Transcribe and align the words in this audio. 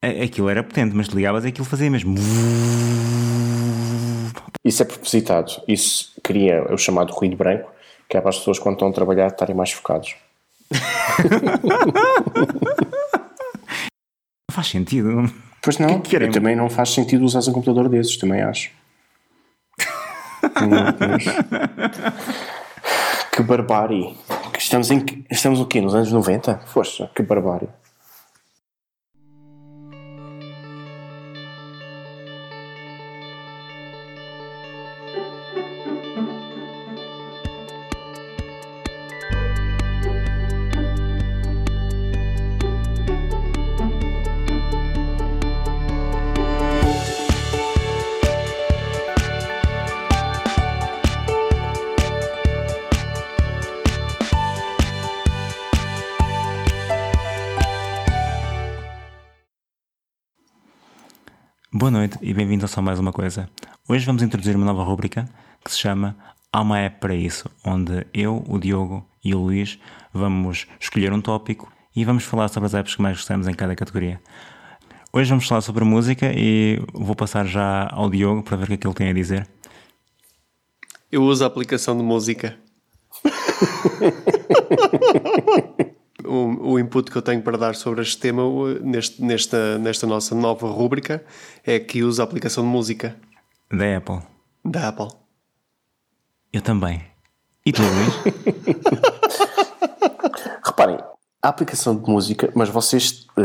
Aquilo 0.00 0.48
era 0.48 0.62
potente, 0.62 0.94
mas 0.94 1.08
ligavas 1.08 1.44
e 1.44 1.48
aquilo 1.48 1.66
fazia 1.66 1.90
mesmo. 1.90 2.14
Isso 4.64 4.82
é 4.82 4.84
propositado. 4.86 5.52
Isso 5.66 6.12
cria 6.22 6.62
o 6.72 6.78
chamado 6.78 7.12
ruído 7.12 7.36
branco, 7.36 7.70
que 8.08 8.16
é 8.16 8.20
para 8.20 8.30
as 8.30 8.38
pessoas 8.38 8.58
quando 8.58 8.74
estão 8.74 8.88
a 8.88 8.92
trabalhar 8.92 9.26
estarem 9.28 9.56
mais 9.56 9.72
focados. 9.72 10.14
Não 14.48 14.52
faz 14.52 14.68
sentido. 14.68 15.32
Pois 15.62 15.78
não, 15.78 16.00
que 16.00 16.14
eu 16.16 16.30
também 16.30 16.54
não 16.54 16.70
faz 16.70 16.90
sentido 16.90 17.24
usar 17.24 17.40
um 17.50 17.52
computador 17.52 17.88
desses, 17.88 18.16
também 18.16 18.40
acho. 18.42 18.70
Que 23.32 23.42
barbárie. 23.42 24.16
Que 24.52 24.58
Estamos, 24.60 24.90
em, 24.90 25.00
que- 25.00 25.24
estamos 25.30 25.60
o 25.60 25.66
quê? 25.66 25.80
Nos 25.80 25.94
anos 25.94 26.12
90? 26.12 26.60
Poxa, 26.72 27.10
que 27.14 27.22
barbárie. 27.22 27.68
Boa 61.78 61.92
noite 61.92 62.18
e 62.20 62.34
bem-vindo 62.34 62.64
a 62.64 62.68
só 62.68 62.82
mais 62.82 62.98
uma 62.98 63.12
coisa. 63.12 63.48
Hoje 63.88 64.04
vamos 64.04 64.20
introduzir 64.20 64.56
uma 64.56 64.66
nova 64.66 64.82
rúbrica 64.82 65.28
que 65.64 65.70
se 65.70 65.78
chama 65.78 66.16
Há 66.52 66.60
uma 66.60 66.80
app 66.80 66.98
para 66.98 67.14
isso, 67.14 67.48
onde 67.64 68.04
eu, 68.12 68.44
o 68.48 68.58
Diogo 68.58 69.06
e 69.24 69.32
o 69.32 69.38
Luís 69.38 69.78
vamos 70.12 70.66
escolher 70.80 71.12
um 71.12 71.20
tópico 71.20 71.72
e 71.94 72.04
vamos 72.04 72.24
falar 72.24 72.48
sobre 72.48 72.66
as 72.66 72.74
apps 72.74 72.96
que 72.96 73.02
mais 73.02 73.18
gostamos 73.18 73.46
em 73.46 73.54
cada 73.54 73.76
categoria. 73.76 74.20
Hoje 75.12 75.30
vamos 75.30 75.46
falar 75.46 75.60
sobre 75.60 75.84
música 75.84 76.32
e 76.34 76.82
vou 76.92 77.14
passar 77.14 77.46
já 77.46 77.88
ao 77.92 78.10
Diogo 78.10 78.42
para 78.42 78.56
ver 78.56 78.64
o 78.64 78.66
que 78.66 78.74
é 78.74 78.76
que 78.78 78.86
ele 78.88 78.94
tem 78.94 79.10
a 79.10 79.14
dizer. 79.14 79.48
Eu 81.12 81.22
uso 81.22 81.44
a 81.44 81.46
aplicação 81.46 81.96
de 81.96 82.02
música. 82.02 82.58
o, 86.28 86.72
o 86.72 86.78
input 86.78 87.10
que 87.10 87.16
eu 87.16 87.22
tenho 87.22 87.42
para 87.42 87.56
dar 87.56 87.74
sobre 87.74 88.02
este 88.02 88.18
tema 88.18 88.42
neste, 88.80 89.22
nesta, 89.22 89.78
nesta 89.78 90.06
nossa 90.06 90.34
nova 90.34 90.68
rúbrica 90.68 91.24
é 91.64 91.78
que 91.78 92.02
uso 92.02 92.20
a 92.20 92.24
aplicação 92.24 92.62
de 92.64 92.70
música 92.70 93.16
Da 93.70 93.96
Apple. 93.96 94.20
da 94.64 94.88
Apple. 94.88 95.08
Eu 96.52 96.62
também. 96.62 97.02
E 97.64 97.72
tu, 97.72 97.82
Luís? 97.82 98.14
Reparem, 100.64 100.98
a 101.42 101.48
aplicação 101.48 101.96
de 101.96 102.10
música, 102.10 102.50
mas 102.54 102.68
vocês 102.68 103.26
eh, 103.36 103.42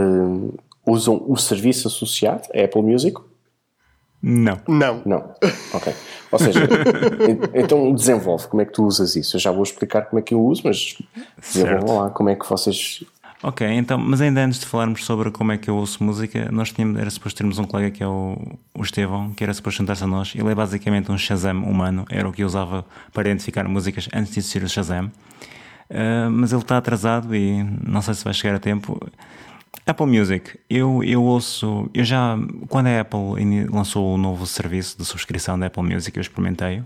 usam 0.86 1.24
o 1.28 1.36
serviço 1.38 1.88
associado, 1.88 2.44
a 2.54 2.64
Apple 2.64 2.82
Music? 2.82 3.20
Não. 4.24 4.58
Não. 4.68 5.02
Não. 5.06 5.36
Ok. 5.74 5.94
Ou 6.32 6.40
seja, 6.40 6.62
en- 7.30 7.62
então 7.62 7.94
desenvolve 7.94 8.48
como 8.48 8.62
é 8.62 8.66
que 8.66 8.72
tu 8.72 8.86
usas 8.86 9.16
isso. 9.18 9.36
Eu 9.36 9.40
já 9.42 9.52
vou 9.52 9.64
explicar 9.64 10.04
como 10.04 10.20
é 10.20 10.22
que 10.22 10.34
eu 10.34 10.42
uso, 10.44 10.62
mas 10.66 10.98
desenvolvam 11.42 11.98
lá 12.00 12.10
como 12.10 12.30
é 12.30 12.36
que 12.36 12.50
vocês. 12.50 13.04
Ok, 13.44 13.68
então, 13.68 13.98
mas 13.98 14.22
ainda 14.22 14.40
antes 14.42 14.60
de 14.62 14.66
falarmos 14.66 15.04
sobre 15.04 15.30
como 15.30 15.52
é 15.52 15.58
que 15.58 15.70
eu 15.70 15.76
ouço 15.76 16.02
música, 16.02 16.48
nós 16.50 16.72
tínhamos, 16.72 16.98
era 16.98 17.10
suposto 17.10 17.38
termos 17.38 17.60
um 17.60 17.66
colega 17.66 17.92
que 17.92 18.02
é 18.02 18.08
o, 18.08 18.38
o 18.74 18.82
Estevão, 18.82 19.32
que 19.34 19.44
era 19.44 19.54
suposto 19.54 19.80
juntar-se 19.80 20.06
a 20.06 20.08
nós. 20.08 20.32
Ele 20.34 20.50
é 20.50 20.56
basicamente 20.56 21.12
um 21.12 21.18
Shazam 21.18 21.62
humano, 21.62 22.06
era 22.10 22.26
o 22.28 22.32
que 22.32 22.42
eu 22.42 22.48
usava 22.48 22.86
para 23.12 23.28
identificar 23.30 23.68
músicas 23.68 24.08
antes 24.16 24.32
de 24.32 24.40
existir 24.40 24.64
o 24.64 24.70
Shazam. 24.70 25.12
Ah, 25.90 26.30
mas 26.32 26.54
ele 26.54 26.62
está 26.62 26.78
atrasado 26.78 27.36
e 27.36 27.62
não 27.86 28.02
sei 28.02 28.14
se 28.14 28.24
vai 28.24 28.34
chegar 28.34 28.56
a 28.56 28.60
tempo. 28.60 28.98
Apple 29.86 30.06
Music, 30.06 30.58
eu, 30.70 31.04
eu 31.04 31.22
ouço, 31.24 31.90
eu 31.94 32.06
já, 32.06 32.38
quando 32.70 32.88
a 32.88 33.02
Apple 33.02 33.66
lançou 33.70 34.16
o 34.16 34.18
novo 34.18 34.48
serviço 34.48 34.98
de 34.98 35.04
subscrição 35.04 35.60
da 35.60 35.66
Apple 35.66 35.84
Music, 35.84 36.16
eu 36.18 36.22
experimentei 36.22 36.82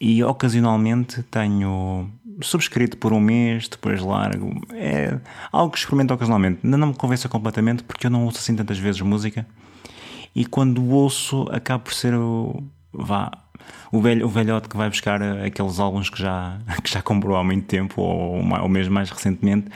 e 0.00 0.22
ocasionalmente 0.24 1.22
tenho 1.24 2.10
subscrito 2.42 2.96
por 2.96 3.12
um 3.12 3.20
mês, 3.20 3.68
depois 3.68 4.00
largo. 4.00 4.60
É 4.74 5.18
algo 5.50 5.72
que 5.72 5.78
experimento 5.78 6.12
ocasionalmente. 6.12 6.60
Ainda 6.64 6.76
não 6.76 6.88
me 6.88 6.94
convence 6.94 7.26
completamente 7.28 7.82
porque 7.82 8.06
eu 8.06 8.10
não 8.10 8.24
ouço 8.24 8.38
assim 8.38 8.54
tantas 8.54 8.78
vezes 8.78 9.00
música 9.00 9.46
e 10.34 10.44
quando 10.44 10.84
ouço 10.90 11.46
acaba 11.50 11.82
por 11.82 11.94
ser 11.94 12.14
o, 12.14 12.62
vá, 12.92 13.30
o, 13.90 14.00
velho, 14.02 14.26
o 14.26 14.28
velhote 14.28 14.68
que 14.68 14.76
vai 14.76 14.88
buscar 14.88 15.22
aqueles 15.22 15.78
álbuns 15.78 16.10
que 16.10 16.20
já, 16.20 16.58
que 16.82 16.90
já 16.90 17.00
comprou 17.00 17.36
há 17.36 17.44
muito 17.44 17.66
tempo 17.66 18.02
ou, 18.02 18.36
ou 18.36 18.68
mesmo 18.68 18.92
mais 18.92 19.10
recentemente 19.10 19.68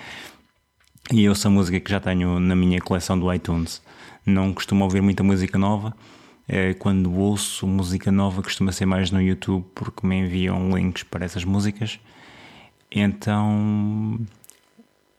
e 1.12 1.28
ouço 1.28 1.48
a 1.48 1.50
música 1.50 1.81
que 1.81 1.91
já 1.91 2.00
tenho 2.00 2.38
na 2.38 2.54
minha 2.54 2.81
coleção 2.81 3.19
do 3.19 3.32
iTunes. 3.32 3.82
Não 4.25 4.53
costumo 4.53 4.84
ouvir 4.84 5.00
muita 5.00 5.22
música 5.22 5.59
nova. 5.59 5.94
Eh, 6.48 6.75
Quando 6.75 7.12
ouço 7.16 7.66
música 7.66 8.12
nova, 8.12 8.43
costuma 8.43 8.72
ser 8.72 8.87
mais 8.87 9.10
no 9.10 9.20
YouTube 9.20 9.65
porque 9.75 10.06
me 10.06 10.16
enviam 10.20 10.70
links 10.76 11.03
para 11.03 11.25
essas 11.25 11.44
músicas. 11.44 11.99
Então, 12.91 14.19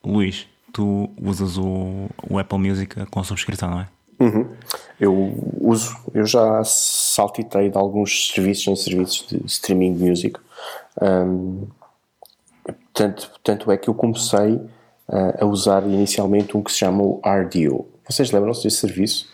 Luís, 0.04 0.46
tu 0.72 1.10
usas 1.20 1.58
o, 1.58 2.08
o 2.28 2.38
Apple 2.38 2.58
Music 2.58 3.06
com 3.06 3.22
subscrição, 3.24 3.70
não 3.70 3.80
é? 3.80 3.88
Eu 5.00 5.34
uso, 5.60 5.96
eu 6.14 6.24
já 6.24 6.62
saltitei 6.64 7.70
de 7.70 7.76
alguns 7.76 8.28
serviços 8.28 8.66
em 8.68 8.76
serviços 8.76 9.26
de 9.28 9.44
streaming 9.46 9.94
de 9.94 10.04
music. 10.04 10.38
Ahm, 11.00 11.64
tanto, 12.94 13.32
tanto 13.42 13.72
é 13.72 13.76
que 13.76 13.88
eu 13.88 13.94
comecei 13.94 14.60
ah, 15.12 15.36
a 15.40 15.46
usar 15.46 15.82
inicialmente 15.84 16.56
um 16.56 16.62
que 16.62 16.72
se 16.72 16.78
chama 16.78 17.02
o 17.02 17.20
RDO. 17.24 17.86
Vocês 18.08 18.30
lembram-se 18.32 18.64
desse 18.64 18.78
serviço? 18.78 19.30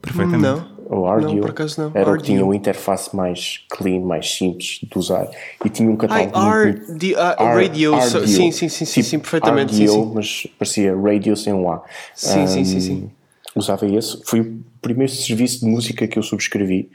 Perfeitamente. 0.00 0.42
Não. 0.42 0.74
O 0.86 1.10
RDO 1.10 1.28
Não, 1.34 1.40
por 1.40 1.50
acaso 1.50 1.80
não. 1.80 1.90
era 1.94 2.10
o 2.10 2.12
que 2.12 2.18
RDO. 2.18 2.22
tinha 2.26 2.44
uma 2.44 2.54
interface 2.54 3.16
mais 3.16 3.64
clean, 3.70 4.00
mais 4.02 4.30
simples 4.30 4.80
de 4.82 4.98
usar 4.98 5.26
e 5.64 5.68
tinha 5.70 5.88
um 5.88 5.96
Ai, 5.98 6.26
catálogo 6.28 6.38
R, 6.58 6.72
muito, 6.72 6.92
D, 6.98 7.14
ah, 7.16 7.36
R- 7.40 7.54
radio. 7.66 8.00
so- 8.02 8.18
RDO. 8.18 8.28
Sim, 8.28 8.52
sim, 8.52 8.68
sim, 8.68 8.84
sim, 8.84 9.00
Tipo 9.00 9.08
sim, 9.08 9.18
perfeitamente. 9.18 9.74
Sim, 9.74 9.84
RDO, 9.86 9.92
sim. 9.94 10.12
mas 10.14 10.46
parecia 10.58 10.94
radio 10.94 11.34
sem 11.36 11.54
um 11.54 11.70
A. 11.72 11.82
Sim, 12.14 12.46
sim, 12.46 12.64
sim, 12.66 12.76
Ahm, 12.76 12.80
sim. 12.80 13.10
Usava 13.56 13.86
esse. 13.86 14.20
Foi 14.26 14.40
o 14.40 14.60
primeiro 14.82 15.10
serviço 15.10 15.60
de 15.60 15.66
música 15.66 16.06
que 16.06 16.18
eu 16.18 16.22
subscrevi. 16.22 16.90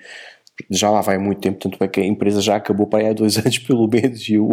Já 0.70 0.92
lá 0.92 1.00
vai 1.02 1.18
muito 1.18 1.40
tempo, 1.40 1.58
tanto 1.58 1.82
é 1.84 1.88
que 1.88 2.02
a 2.02 2.06
empresa 2.06 2.42
já 2.42 2.58
acabou 2.58 2.86
para 2.86 3.00
aí 3.00 3.08
há 3.10 3.14
dois 3.14 3.38
anos, 3.40 3.58
pelo 3.60 3.88
menos, 3.88 4.28
e 4.30 4.34
eu, 4.36 4.52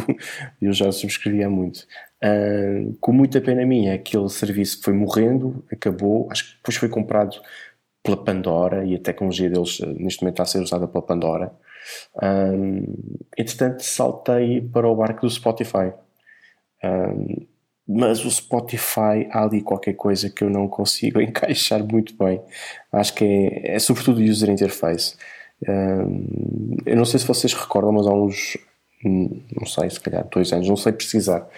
eu 0.62 0.72
já 0.72 0.90
subscrevi 0.92 1.42
há 1.44 1.50
muito. 1.50 1.80
Ahm, 2.22 2.94
com 3.00 3.12
muita 3.12 3.40
pena 3.40 3.64
minha, 3.66 3.94
aquele 3.94 4.28
serviço 4.28 4.80
foi 4.82 4.94
morrendo, 4.94 5.64
acabou, 5.70 6.28
acho 6.30 6.44
que 6.44 6.56
depois 6.56 6.76
foi 6.76 6.88
comprado 6.88 7.40
pela 8.02 8.16
Pandora 8.16 8.84
e 8.84 8.94
a 8.94 8.98
tecnologia 8.98 9.50
deles 9.50 9.80
eh, 9.82 9.86
neste 9.86 10.22
momento 10.22 10.34
está 10.34 10.42
a 10.44 10.46
ser 10.46 10.60
usada 10.60 10.86
pela 10.88 11.02
Pandora. 11.02 11.52
Ahm, 12.22 12.84
entretanto, 13.36 13.82
saltei 13.82 14.60
para 14.60 14.88
o 14.88 14.96
barco 14.96 15.22
do 15.22 15.30
Spotify. 15.30 15.92
Ahm, 16.82 17.46
mas 17.88 18.24
o 18.24 18.30
Spotify 18.30 19.28
há 19.30 19.44
ali 19.44 19.62
qualquer 19.62 19.94
coisa 19.94 20.28
que 20.30 20.42
eu 20.42 20.50
não 20.50 20.68
consigo 20.68 21.20
encaixar 21.22 21.84
muito 21.84 22.16
bem. 22.16 22.40
Acho 22.92 23.14
que 23.14 23.24
é, 23.24 23.76
é 23.76 23.78
sobretudo 23.78 24.20
user 24.22 24.50
interface. 24.50 25.16
Ahm, 25.68 26.76
eu 26.86 26.96
não 26.96 27.04
sei 27.04 27.20
se 27.20 27.26
vocês 27.26 27.52
recordam, 27.54 27.92
mas 27.92 28.06
há 28.06 28.12
uns, 28.12 28.58
hum, 29.04 29.42
não 29.56 29.66
sei, 29.66 29.90
se 29.90 30.00
calhar 30.00 30.26
dois 30.30 30.52
anos, 30.52 30.68
não 30.68 30.76
sei 30.76 30.92
precisar. 30.92 31.48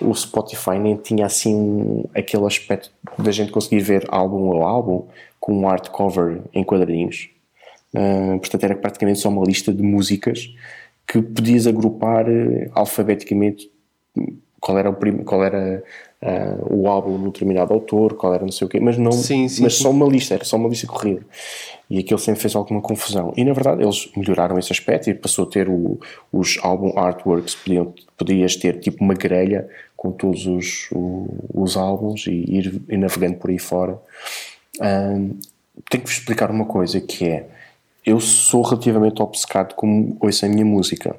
O 0.00 0.14
Spotify 0.14 0.78
nem 0.78 0.96
tinha 0.96 1.24
assim 1.26 2.04
aquele 2.14 2.44
aspecto 2.46 2.90
da 3.18 3.30
gente 3.30 3.50
conseguir 3.52 3.80
ver 3.80 4.06
álbum 4.10 4.62
a 4.62 4.68
álbum 4.68 5.04
com 5.40 5.52
um 5.54 5.66
hardcover 5.66 6.40
em 6.52 6.62
quadradinhos. 6.64 7.30
Uh, 7.94 8.38
portanto, 8.38 8.64
era 8.64 8.76
praticamente 8.76 9.20
só 9.20 9.28
uma 9.28 9.44
lista 9.44 9.72
de 9.72 9.82
músicas 9.82 10.54
que 11.06 11.22
podias 11.22 11.66
agrupar 11.66 12.28
eh, 12.28 12.68
alfabeticamente 12.74 13.70
qual 14.60 14.76
era 14.76 14.90
o, 14.90 14.94
prim- 14.94 15.18
qual 15.22 15.44
era 15.44 15.84
ah, 16.20 16.56
o 16.68 16.88
álbum 16.88 17.16
de 17.16 17.22
um 17.22 17.30
determinado 17.30 17.72
autor, 17.72 18.14
qual 18.16 18.34
era 18.34 18.42
não 18.44 18.50
sei 18.50 18.66
o 18.66 18.68
quê, 18.68 18.80
mas 18.80 18.98
não, 18.98 19.12
Sim, 19.12 19.46
sim, 19.48 19.62
mas 19.62 19.76
sim. 19.76 19.82
só 19.84 19.90
uma 19.90 20.04
lista, 20.06 20.34
era 20.34 20.44
só 20.44 20.56
uma 20.56 20.68
lista 20.68 20.88
corrida. 20.88 21.24
E 21.88 22.00
aquilo 22.00 22.18
sempre 22.18 22.40
fez 22.40 22.56
alguma 22.56 22.80
confusão. 22.80 23.32
E 23.36 23.44
na 23.44 23.52
verdade 23.52 23.82
eles 23.84 24.10
melhoraram 24.16 24.58
esse 24.58 24.72
aspecto 24.72 25.08
e 25.08 25.14
passou 25.14 25.44
a 25.44 25.48
ter 25.48 25.68
o- 25.68 26.00
os 26.32 26.58
álbum 26.62 26.98
artworks, 26.98 27.54
podiam, 27.54 27.94
podias 28.18 28.56
ter 28.56 28.80
tipo 28.80 29.04
uma 29.04 29.14
grelha 29.14 29.68
com 29.96 30.12
todos 30.12 30.46
os, 30.46 30.90
os 31.54 31.76
álbuns 31.76 32.26
e 32.26 32.30
ir, 32.30 32.82
ir 32.88 32.96
navegando 32.98 33.36
por 33.36 33.50
aí 33.50 33.58
fora. 33.58 33.98
Ahm, 34.80 35.38
tenho 35.88 36.04
que 36.04 36.10
vos 36.10 36.18
explicar 36.18 36.50
uma 36.50 36.66
coisa 36.66 37.00
que 37.00 37.26
é 37.26 37.48
eu 38.04 38.20
sou 38.20 38.62
relativamente 38.62 39.20
obcecado 39.20 39.74
como 39.74 40.16
ouço 40.20 40.46
a 40.46 40.48
minha 40.48 40.64
música 40.64 41.16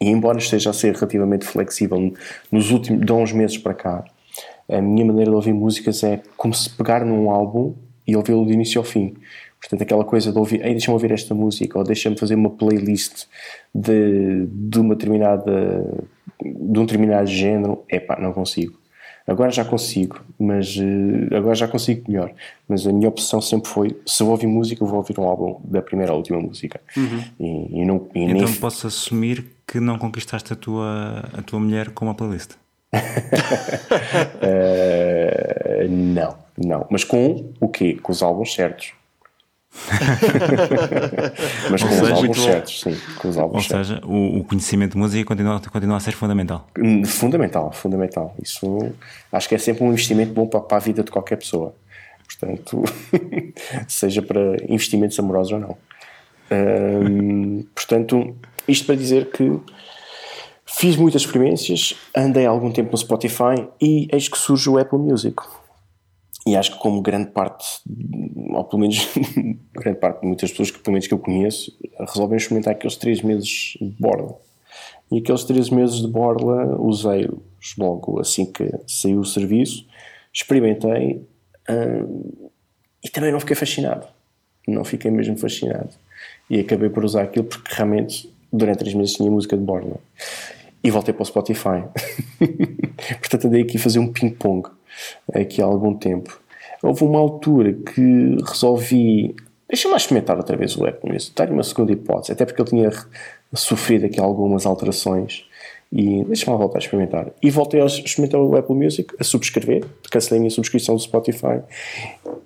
e 0.00 0.08
embora 0.08 0.38
esteja 0.38 0.70
a 0.70 0.72
ser 0.72 0.94
relativamente 0.94 1.46
flexível 1.46 2.12
nos 2.52 2.70
últimos 2.70 3.04
de 3.04 3.12
uns 3.12 3.32
meses 3.32 3.56
para 3.56 3.74
cá 3.74 4.04
a 4.68 4.82
minha 4.82 5.04
maneira 5.04 5.30
de 5.30 5.34
ouvir 5.34 5.54
músicas 5.54 6.04
é 6.04 6.20
como 6.36 6.52
se 6.52 6.68
pegar 6.70 7.04
num 7.04 7.30
álbum 7.30 7.74
e 8.06 8.16
ouvi-lo 8.16 8.44
do 8.44 8.52
início 8.52 8.78
ao 8.78 8.84
fim. 8.84 9.14
Portanto, 9.60 9.82
aquela 9.82 10.04
coisa 10.04 10.30
de 10.30 10.38
ouvir, 10.38 10.58
deixa-me 10.58 10.94
ouvir 10.94 11.10
esta 11.10 11.34
música, 11.34 11.78
ou 11.78 11.84
deixa-me 11.84 12.18
fazer 12.18 12.34
uma 12.34 12.50
playlist 12.50 13.26
de, 13.74 14.46
de 14.46 14.78
uma 14.78 14.94
determinada 14.94 16.06
de 16.42 16.78
um 16.78 16.84
determinado 16.84 17.26
género, 17.26 17.84
é 17.88 17.98
pá, 17.98 18.18
não 18.20 18.32
consigo. 18.32 18.78
Agora 19.28 19.50
já 19.50 19.62
consigo, 19.62 20.20
mas 20.38 20.76
uh, 20.76 21.36
agora 21.36 21.54
já 21.54 21.68
consigo 21.68 22.10
melhor. 22.10 22.32
Mas 22.66 22.86
a 22.86 22.92
minha 22.92 23.10
opção 23.10 23.42
sempre 23.42 23.68
foi: 23.68 23.94
se 24.06 24.22
eu 24.22 24.28
ouvir 24.28 24.46
música, 24.46 24.82
eu 24.82 24.86
vou 24.86 24.96
ouvir 24.96 25.20
um 25.20 25.24
álbum 25.24 25.60
da 25.64 25.82
primeira 25.82 26.12
à 26.12 26.14
última 26.16 26.40
música. 26.40 26.80
Uhum. 26.96 27.22
E, 27.38 27.80
e, 27.82 27.84
não, 27.84 28.08
e 28.14 28.20
então 28.20 28.48
nem... 28.48 28.54
posso 28.54 28.86
assumir 28.86 29.44
que 29.66 29.78
não 29.80 29.98
conquistaste 29.98 30.50
a 30.54 30.56
tua, 30.56 31.28
a 31.36 31.42
tua 31.42 31.60
mulher 31.60 31.90
com 31.90 32.06
uma 32.06 32.14
playlist? 32.14 32.52
uh, 32.52 32.98
não, 35.90 36.34
não. 36.56 36.86
Mas 36.88 37.04
com 37.04 37.52
o 37.60 37.68
quê? 37.68 37.98
Com 38.02 38.10
os 38.12 38.22
álbuns 38.22 38.54
certos. 38.54 38.94
Mas 41.70 41.82
com 41.82 41.88
os 41.88 42.10
álbuns 42.10 42.42
certos, 42.42 42.80
sim. 42.80 42.96
Com 43.18 43.28
os 43.28 43.38
álbuns 43.38 43.64
Ou 43.64 43.68
certos. 43.68 43.88
seja, 43.88 44.00
o, 44.04 44.38
o, 44.38 44.44
conhecimento 44.44 44.92
de 44.92 44.98
música 44.98 45.24
continua, 45.24 45.60
continua 45.60 45.96
a 45.96 46.00
ser 46.00 46.12
fundamental. 46.12 46.66
Hum, 46.78 47.04
fundamental, 47.04 47.72
fundamental. 47.72 48.34
Isso 48.42 48.92
acho 49.32 49.48
que 49.48 49.54
é 49.54 49.58
sempre 49.58 49.84
um 49.84 49.88
investimento 49.88 50.32
bom 50.32 50.46
para, 50.46 50.60
para 50.60 50.76
a 50.78 50.80
vida 50.80 51.02
de 51.02 51.10
qualquer 51.10 51.36
pessoa. 51.36 51.74
Portanto, 52.26 52.82
seja 53.86 54.22
para 54.22 54.56
investimentos 54.68 55.18
amorosos 55.18 55.52
ou 55.52 55.60
não. 55.60 55.76
Hum, 56.50 57.64
portanto, 57.74 58.36
isto 58.66 58.86
para 58.86 58.96
dizer 58.96 59.30
que 59.30 59.60
fiz 60.66 60.96
muitas 60.96 61.22
experiências, 61.22 61.94
andei 62.16 62.46
algum 62.46 62.70
tempo 62.70 62.92
no 62.92 62.98
Spotify 62.98 63.66
e 63.80 64.08
eis 64.12 64.28
que 64.28 64.38
surge 64.38 64.68
o 64.68 64.78
Apple 64.78 64.98
Music. 64.98 65.36
E 66.48 66.56
acho 66.56 66.72
que 66.72 66.78
como 66.78 67.02
grande 67.02 67.30
parte, 67.30 67.82
ou 68.54 68.64
pelo 68.64 68.80
menos 68.80 69.06
grande 69.76 69.98
parte 69.98 70.22
de 70.22 70.26
muitas 70.26 70.50
pessoas 70.50 70.70
que 70.70 70.78
pelo 70.78 70.94
menos 70.94 71.06
que 71.06 71.12
eu 71.12 71.18
conheço, 71.18 71.76
resolvem 72.00 72.38
experimentar 72.38 72.72
aqueles 72.72 72.96
três 72.96 73.20
meses 73.20 73.76
de 73.78 73.94
borla. 74.00 74.34
E 75.12 75.18
aqueles 75.18 75.44
três 75.44 75.68
meses 75.68 75.96
de 75.96 76.08
borla 76.08 76.80
usei-os 76.80 77.76
logo 77.76 78.18
assim 78.18 78.46
que 78.50 78.66
saiu 78.86 79.20
o 79.20 79.26
serviço, 79.26 79.86
experimentei 80.32 81.22
hum, 81.68 82.48
e 83.04 83.10
também 83.10 83.30
não 83.30 83.40
fiquei 83.40 83.54
fascinado. 83.54 84.06
Não 84.66 84.84
fiquei 84.84 85.10
mesmo 85.10 85.36
fascinado. 85.36 85.90
E 86.48 86.60
acabei 86.60 86.88
por 86.88 87.04
usar 87.04 87.24
aquilo 87.24 87.44
porque 87.44 87.74
realmente 87.74 88.32
durante 88.50 88.78
três 88.78 88.94
meses 88.94 89.12
tinha 89.16 89.30
música 89.30 89.54
de 89.54 89.62
borla. 89.62 89.98
E 90.82 90.90
voltei 90.90 91.12
para 91.12 91.24
o 91.24 91.26
Spotify. 91.26 91.84
Portanto, 93.20 93.48
andei 93.48 93.60
aqui 93.60 93.76
a 93.76 93.80
fazer 93.80 93.98
um 93.98 94.10
ping-pong 94.10 94.77
aqui 95.32 95.60
há 95.62 95.64
algum 95.64 95.94
tempo. 95.94 96.40
Houve 96.82 97.04
uma 97.04 97.18
altura 97.18 97.72
que 97.72 98.36
resolvi. 98.46 99.34
Deixa-me 99.68 99.92
lá 99.92 99.96
experimentar 99.96 100.36
outra 100.36 100.56
vez 100.56 100.76
o 100.76 100.86
Apple 100.86 101.12
Music. 101.12 101.32
Dar-lhe 101.34 101.52
uma 101.52 101.62
segunda 101.62 101.92
hipótese, 101.92 102.32
até 102.32 102.44
porque 102.44 102.62
ele 102.62 102.70
tinha 102.70 102.90
sofrido 103.52 104.06
aqui 104.06 104.20
algumas 104.20 104.64
alterações. 104.64 105.44
E 105.90 106.22
deixa-me 106.24 106.52
lá 106.52 106.58
voltar 106.58 106.78
a 106.78 106.80
experimentar. 106.80 107.30
E 107.42 107.50
voltei 107.50 107.80
a 107.80 107.86
experimentar 107.86 108.40
o 108.40 108.56
Apple 108.56 108.76
Music, 108.76 109.14
a 109.18 109.24
subscrever, 109.24 109.84
cancelei 110.10 110.38
a 110.38 110.40
minha 110.40 110.50
subscrição 110.50 110.94
do 110.94 111.00
Spotify. 111.00 111.62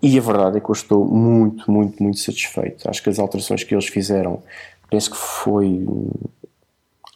E 0.00 0.16
a 0.16 0.20
verdade 0.20 0.58
é 0.58 0.60
que 0.60 0.70
eu 0.70 0.72
estou 0.72 1.04
muito, 1.04 1.70
muito, 1.70 2.02
muito 2.02 2.18
satisfeito. 2.18 2.88
Acho 2.88 3.02
que 3.02 3.10
as 3.10 3.18
alterações 3.18 3.64
que 3.64 3.74
eles 3.74 3.88
fizeram, 3.88 4.42
penso 4.88 5.10
que 5.10 5.16
foi 5.16 5.84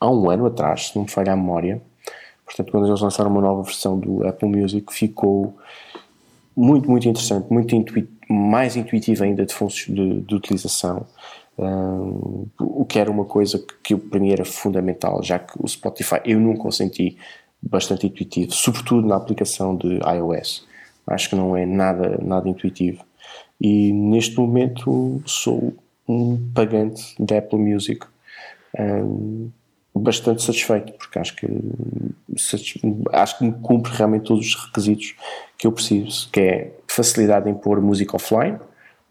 há 0.01 0.11
um 0.11 0.29
ano 0.29 0.47
atrás, 0.47 0.89
se 0.89 0.97
não 0.97 1.05
me 1.05 1.11
falha 1.11 1.33
a 1.33 1.37
memória 1.37 1.81
Portanto, 2.47 2.71
quando 2.71 2.87
eles 2.87 3.01
lançaram 3.01 3.31
uma 3.31 3.41
nova 3.41 3.63
versão 3.63 3.99
do 3.99 4.27
Apple 4.27 4.49
Music, 4.49 4.91
ficou 4.95 5.55
muito, 6.57 6.89
muito 6.89 7.07
interessante, 7.09 7.53
muito 7.53 7.75
intuit 7.75 8.09
mais 8.29 8.75
intuitivo 8.77 9.23
ainda 9.23 9.45
de, 9.45 9.55
de, 9.89 10.21
de 10.21 10.35
utilização. 10.35 11.07
Um, 11.59 12.47
o 12.59 12.85
que 12.85 12.99
era 12.99 13.11
uma 13.11 13.25
coisa 13.25 13.59
que, 13.59 13.75
que 13.83 13.97
para 13.97 14.21
mim 14.21 14.31
era 14.31 14.45
fundamental, 14.45 15.23
já 15.23 15.39
que 15.39 15.53
o 15.59 15.67
Spotify 15.69 16.17
eu 16.25 16.41
nunca 16.41 16.67
o 16.69 16.73
senti 16.73 17.17
bastante 17.63 18.07
intuitivo, 18.07 18.53
sobretudo 18.53 19.07
na 19.07 19.17
aplicação 19.17 19.77
de 19.77 19.99
iOS. 19.99 20.67
Acho 21.07 21.31
que 21.31 21.37
não 21.37 21.57
é 21.57 21.65
nada, 21.65 22.19
nada 22.23 22.49
intuitivo. 22.49 23.05
E 23.61 23.93
neste 23.93 24.37
momento 24.37 25.23
sou 25.25 25.75
um 26.09 26.37
pagante 26.53 27.15
da 27.19 27.39
Apple 27.39 27.59
Music. 27.59 28.05
Um, 28.79 29.51
bastante 29.99 30.43
satisfeito, 30.43 30.93
porque 30.93 31.19
acho 31.19 31.37
que 31.37 31.47
acho 33.13 33.39
que 33.39 33.45
me 33.45 33.53
cumpre 33.53 33.93
realmente 33.93 34.25
todos 34.25 34.47
os 34.47 34.55
requisitos 34.67 35.15
que 35.57 35.67
eu 35.67 35.73
preciso, 35.73 36.29
que 36.31 36.41
é 36.41 36.73
facilidade 36.87 37.49
em 37.49 37.55
pôr 37.55 37.81
música 37.81 38.17
offline, 38.17 38.59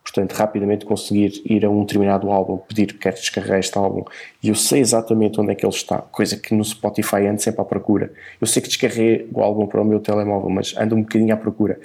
portanto 0.04 0.34
rapidamente 0.34 0.86
conseguir 0.86 1.42
ir 1.46 1.66
a 1.66 1.70
um 1.70 1.82
determinado 1.82 2.30
álbum, 2.30 2.58
pedir 2.58 2.88
que 2.88 3.00
quero 3.00 3.16
descarregar 3.16 3.60
este 3.60 3.76
álbum 3.78 4.04
e 4.44 4.50
eu 4.50 4.56
sei 4.56 4.80
exatamente 4.80 5.40
onde 5.42 5.52
é 5.52 5.56
que 5.56 5.66
ele 5.66 5.74
está, 5.74 5.98
coisa 5.98 6.38
que 6.38 6.54
no 6.54 6.64
Spotify 6.64 7.26
ando 7.28 7.42
sempre 7.42 7.62
à 7.62 7.66
procura. 7.66 8.14
Eu 8.40 8.46
sei 8.46 8.62
que 8.62 8.68
descarreguei 8.68 9.28
o 9.34 9.42
álbum 9.42 9.66
para 9.66 9.82
o 9.82 9.86
meu 9.86 10.00
telemóvel, 10.00 10.50
mas 10.50 10.76
ando 10.78 10.96
um 10.96 11.02
bocadinho 11.02 11.34
à 11.34 11.38
procura 11.38 11.80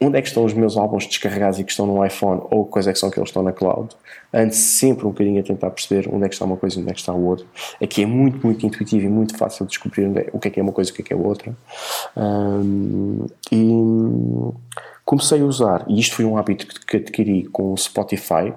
onde 0.00 0.18
é 0.18 0.22
que 0.22 0.28
estão 0.28 0.44
os 0.44 0.52
meus 0.52 0.76
álbuns 0.76 1.06
descarregados 1.06 1.58
e 1.58 1.64
que 1.64 1.70
estão 1.70 1.86
no 1.86 2.04
iPhone 2.04 2.42
ou 2.50 2.66
quais 2.66 2.86
é 2.86 2.92
que 2.92 2.98
são 2.98 3.10
que 3.10 3.18
eles 3.18 3.30
estão 3.30 3.42
na 3.42 3.52
cloud. 3.52 3.94
Ando 4.32 4.54
sempre 4.54 5.06
um 5.06 5.10
bocadinho 5.10 5.40
a 5.40 5.42
tentar 5.42 5.70
perceber 5.70 6.08
onde 6.12 6.26
é 6.26 6.28
que 6.28 6.34
está 6.34 6.44
uma 6.44 6.56
coisa 6.56 6.76
e 6.78 6.82
onde 6.82 6.90
é 6.90 6.94
que 6.94 7.00
está 7.00 7.12
o 7.14 7.24
outro. 7.24 7.46
Aqui 7.82 8.02
é 8.02 8.06
muito, 8.06 8.44
muito 8.46 8.66
intuitivo 8.66 9.06
e 9.06 9.08
muito 9.08 9.36
fácil 9.36 9.64
de 9.64 9.70
descobrir 9.70 10.04
é, 10.18 10.28
o 10.32 10.38
que 10.38 10.48
é 10.48 10.50
que 10.50 10.60
é 10.60 10.62
uma 10.62 10.72
coisa 10.72 10.90
e 10.90 10.92
o 10.92 10.96
que 10.96 11.02
é 11.02 11.04
que 11.04 11.12
é 11.14 11.16
outra. 11.16 11.56
Um, 12.14 13.26
e 13.50 14.52
comecei 15.04 15.40
a 15.40 15.44
usar, 15.44 15.86
e 15.88 15.98
isto 15.98 16.14
foi 16.14 16.24
um 16.26 16.36
hábito 16.36 16.66
que 16.86 16.98
adquiri 16.98 17.44
com 17.44 17.72
o 17.72 17.76
Spotify, 17.76 18.52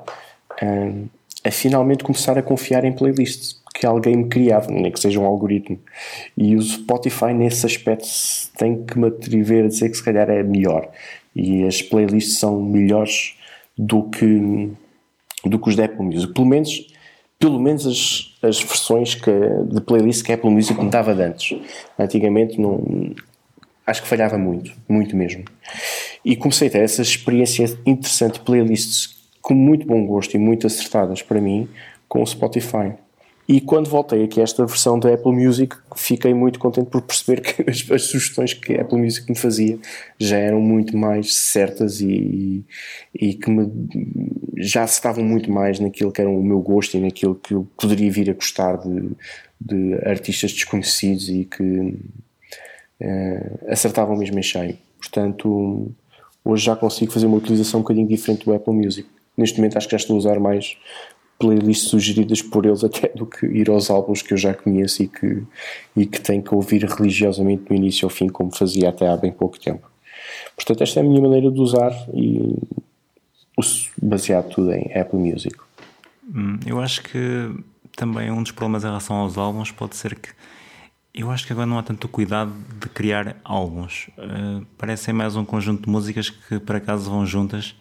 um, 0.62 1.08
a 1.46 1.52
finalmente 1.52 2.04
começar 2.04 2.38
a 2.38 2.42
confiar 2.42 2.84
em 2.84 2.92
playlists 2.92 3.60
que 3.74 3.86
alguém 3.86 4.18
me 4.18 4.28
criava, 4.28 4.68
nem 4.70 4.92
que 4.92 5.00
seja 5.00 5.22
um 5.22 5.26
algoritmo. 5.26 5.80
E 6.36 6.54
o 6.54 6.62
Spotify, 6.62 7.34
nesse 7.34 7.66
aspecto, 7.66 8.06
tem 8.58 8.84
que 8.84 9.00
me 9.00 9.08
atrever 9.08 9.64
a 9.64 9.68
dizer 9.70 9.90
que 9.90 9.96
se 9.96 10.04
calhar 10.04 10.30
é 10.30 10.44
melhor 10.44 10.90
e 11.40 11.66
as 11.66 11.82
playlists 11.82 12.38
são 12.38 12.62
melhores 12.62 13.36
do 13.78 14.04
que, 14.04 14.70
do 15.46 15.58
que 15.58 15.70
os 15.70 15.76
da 15.76 15.86
Apple 15.86 16.04
Music. 16.04 16.34
Pelo 16.34 16.48
menos, 16.48 16.88
pelo 17.40 17.60
menos 17.60 17.88
as, 17.88 18.38
as 18.42 18.62
versões 18.62 19.16
que, 19.16 19.32
de 19.72 19.82
playlist 19.82 20.24
que 20.24 20.32
a 20.32 20.36
Apple 20.36 20.50
Music 20.50 20.80
me 20.82 20.90
dava 20.90 21.16
de 21.16 21.24
antes. 21.24 21.58
Antigamente 21.98 22.60
não, 22.60 23.14
acho 23.88 24.02
que 24.02 24.08
falhava 24.08 24.38
muito, 24.38 24.72
muito 24.88 25.16
mesmo. 25.16 25.46
E 26.24 26.36
comecei 26.36 26.68
a 26.68 26.72
ter 26.72 26.82
essa 26.82 27.02
experiência 27.02 27.66
interessante 27.86 28.34
de 28.34 28.42
playlists 28.42 29.18
com 29.42 29.54
muito 29.54 29.88
bom 29.88 30.06
gosto 30.06 30.36
e 30.36 30.38
muito 30.38 30.68
acertadas 30.68 31.22
para 31.22 31.40
mim 31.40 31.70
com 32.08 32.22
o 32.22 32.28
Spotify. 32.28 32.94
E 33.50 33.60
quando 33.60 33.90
voltei 33.90 34.24
aqui 34.24 34.40
a 34.40 34.44
esta 34.44 34.64
versão 34.64 35.00
da 35.00 35.12
Apple 35.12 35.32
Music, 35.32 35.76
fiquei 35.96 36.36
muito 36.36 36.60
contente 36.60 36.92
por 36.92 37.02
perceber 37.02 37.42
que 37.42 37.68
as, 37.68 37.84
as, 37.90 38.04
sugestões 38.04 38.54
que 38.54 38.76
a 38.76 38.84
Apple 38.84 39.00
Music 39.00 39.28
me 39.28 39.36
fazia 39.36 39.80
já 40.20 40.38
eram 40.38 40.62
muito 40.62 40.96
mais 40.96 41.34
certas 41.34 42.00
e, 42.00 42.64
e 43.12 43.34
que 43.34 43.50
me, 43.50 43.68
já 44.56 44.86
estavam 44.86 45.24
muito 45.24 45.52
mais 45.52 45.80
naquilo 45.80 46.12
que 46.12 46.22
era 46.22 46.30
o 46.30 46.44
meu 46.44 46.60
gosto 46.60 46.96
e 46.96 47.00
naquilo 47.00 47.34
que 47.34 47.56
eu 47.56 47.68
poderia 47.76 48.12
vir 48.12 48.30
a 48.30 48.34
gostar 48.34 48.78
de, 48.78 49.10
de 49.60 49.96
artistas 50.08 50.54
desconhecidos 50.54 51.28
e 51.28 51.46
que 51.46 51.64
uh, 51.64 53.60
acertavam 53.68 54.16
mesmo 54.16 54.38
em 54.38 54.44
cheio. 54.44 54.78
Portanto, 55.00 55.92
hoje 56.46 56.66
já 56.66 56.76
consigo 56.76 57.12
fazer 57.12 57.26
uma 57.26 57.38
utilização 57.38 57.80
um 57.80 57.84
bocadinho 57.84 58.08
diferente 58.08 58.46
do 58.46 58.54
Apple 58.54 58.76
Music. 58.76 59.10
Neste 59.36 59.58
momento 59.58 59.76
acho 59.76 59.88
que 59.88 59.94
já 59.94 59.98
estou 59.98 60.18
a 60.18 60.20
usar 60.20 60.40
mais 60.40 60.78
playlists 61.40 61.90
sugeridas 61.90 62.42
por 62.42 62.66
eles 62.66 62.84
até 62.84 63.08
do 63.16 63.26
que 63.26 63.46
ir 63.46 63.70
aos 63.70 63.90
álbuns 63.90 64.22
que 64.22 64.34
eu 64.34 64.38
já 64.38 64.54
conheço 64.54 65.02
e 65.02 65.08
que, 65.08 65.44
e 65.96 66.06
que 66.06 66.20
tenho 66.20 66.44
que 66.44 66.54
ouvir 66.54 66.84
religiosamente 66.84 67.64
do 67.64 67.74
início 67.74 68.06
ao 68.06 68.10
fim, 68.10 68.28
como 68.28 68.54
fazia 68.54 68.90
até 68.90 69.08
há 69.08 69.16
bem 69.16 69.32
pouco 69.32 69.58
tempo. 69.58 69.90
Portanto, 70.56 70.84
esta 70.84 71.00
é 71.00 71.04
a 71.04 71.06
minha 71.06 71.22
maneira 71.22 71.50
de 71.50 71.60
usar 71.60 71.94
e 72.14 72.56
baseado 74.02 74.50
tudo 74.50 74.74
em 74.74 74.92
Apple 74.94 75.18
Music. 75.18 75.58
Hum, 76.28 76.60
eu 76.66 76.80
acho 76.80 77.02
que 77.04 77.52
também 77.96 78.30
um 78.30 78.44
dos 78.44 78.52
problemas 78.52 78.84
em 78.84 78.88
relação 78.88 79.16
aos 79.16 79.38
álbuns 79.38 79.72
pode 79.72 79.96
ser 79.96 80.16
que 80.16 80.30
eu 81.14 81.32
acho 81.32 81.46
que 81.48 81.54
agora 81.54 81.66
não 81.66 81.78
há 81.78 81.84
tanto 81.84 82.08
cuidado 82.08 82.54
de 82.80 82.88
criar 82.90 83.38
álbuns. 83.44 84.10
Uh, 84.18 84.66
parecem 84.78 85.14
mais 85.14 85.36
um 85.36 85.44
conjunto 85.44 85.84
de 85.84 85.90
músicas 85.90 86.30
que 86.30 86.60
por 86.60 86.76
acaso 86.76 87.10
vão 87.10 87.26
juntas, 87.26 87.76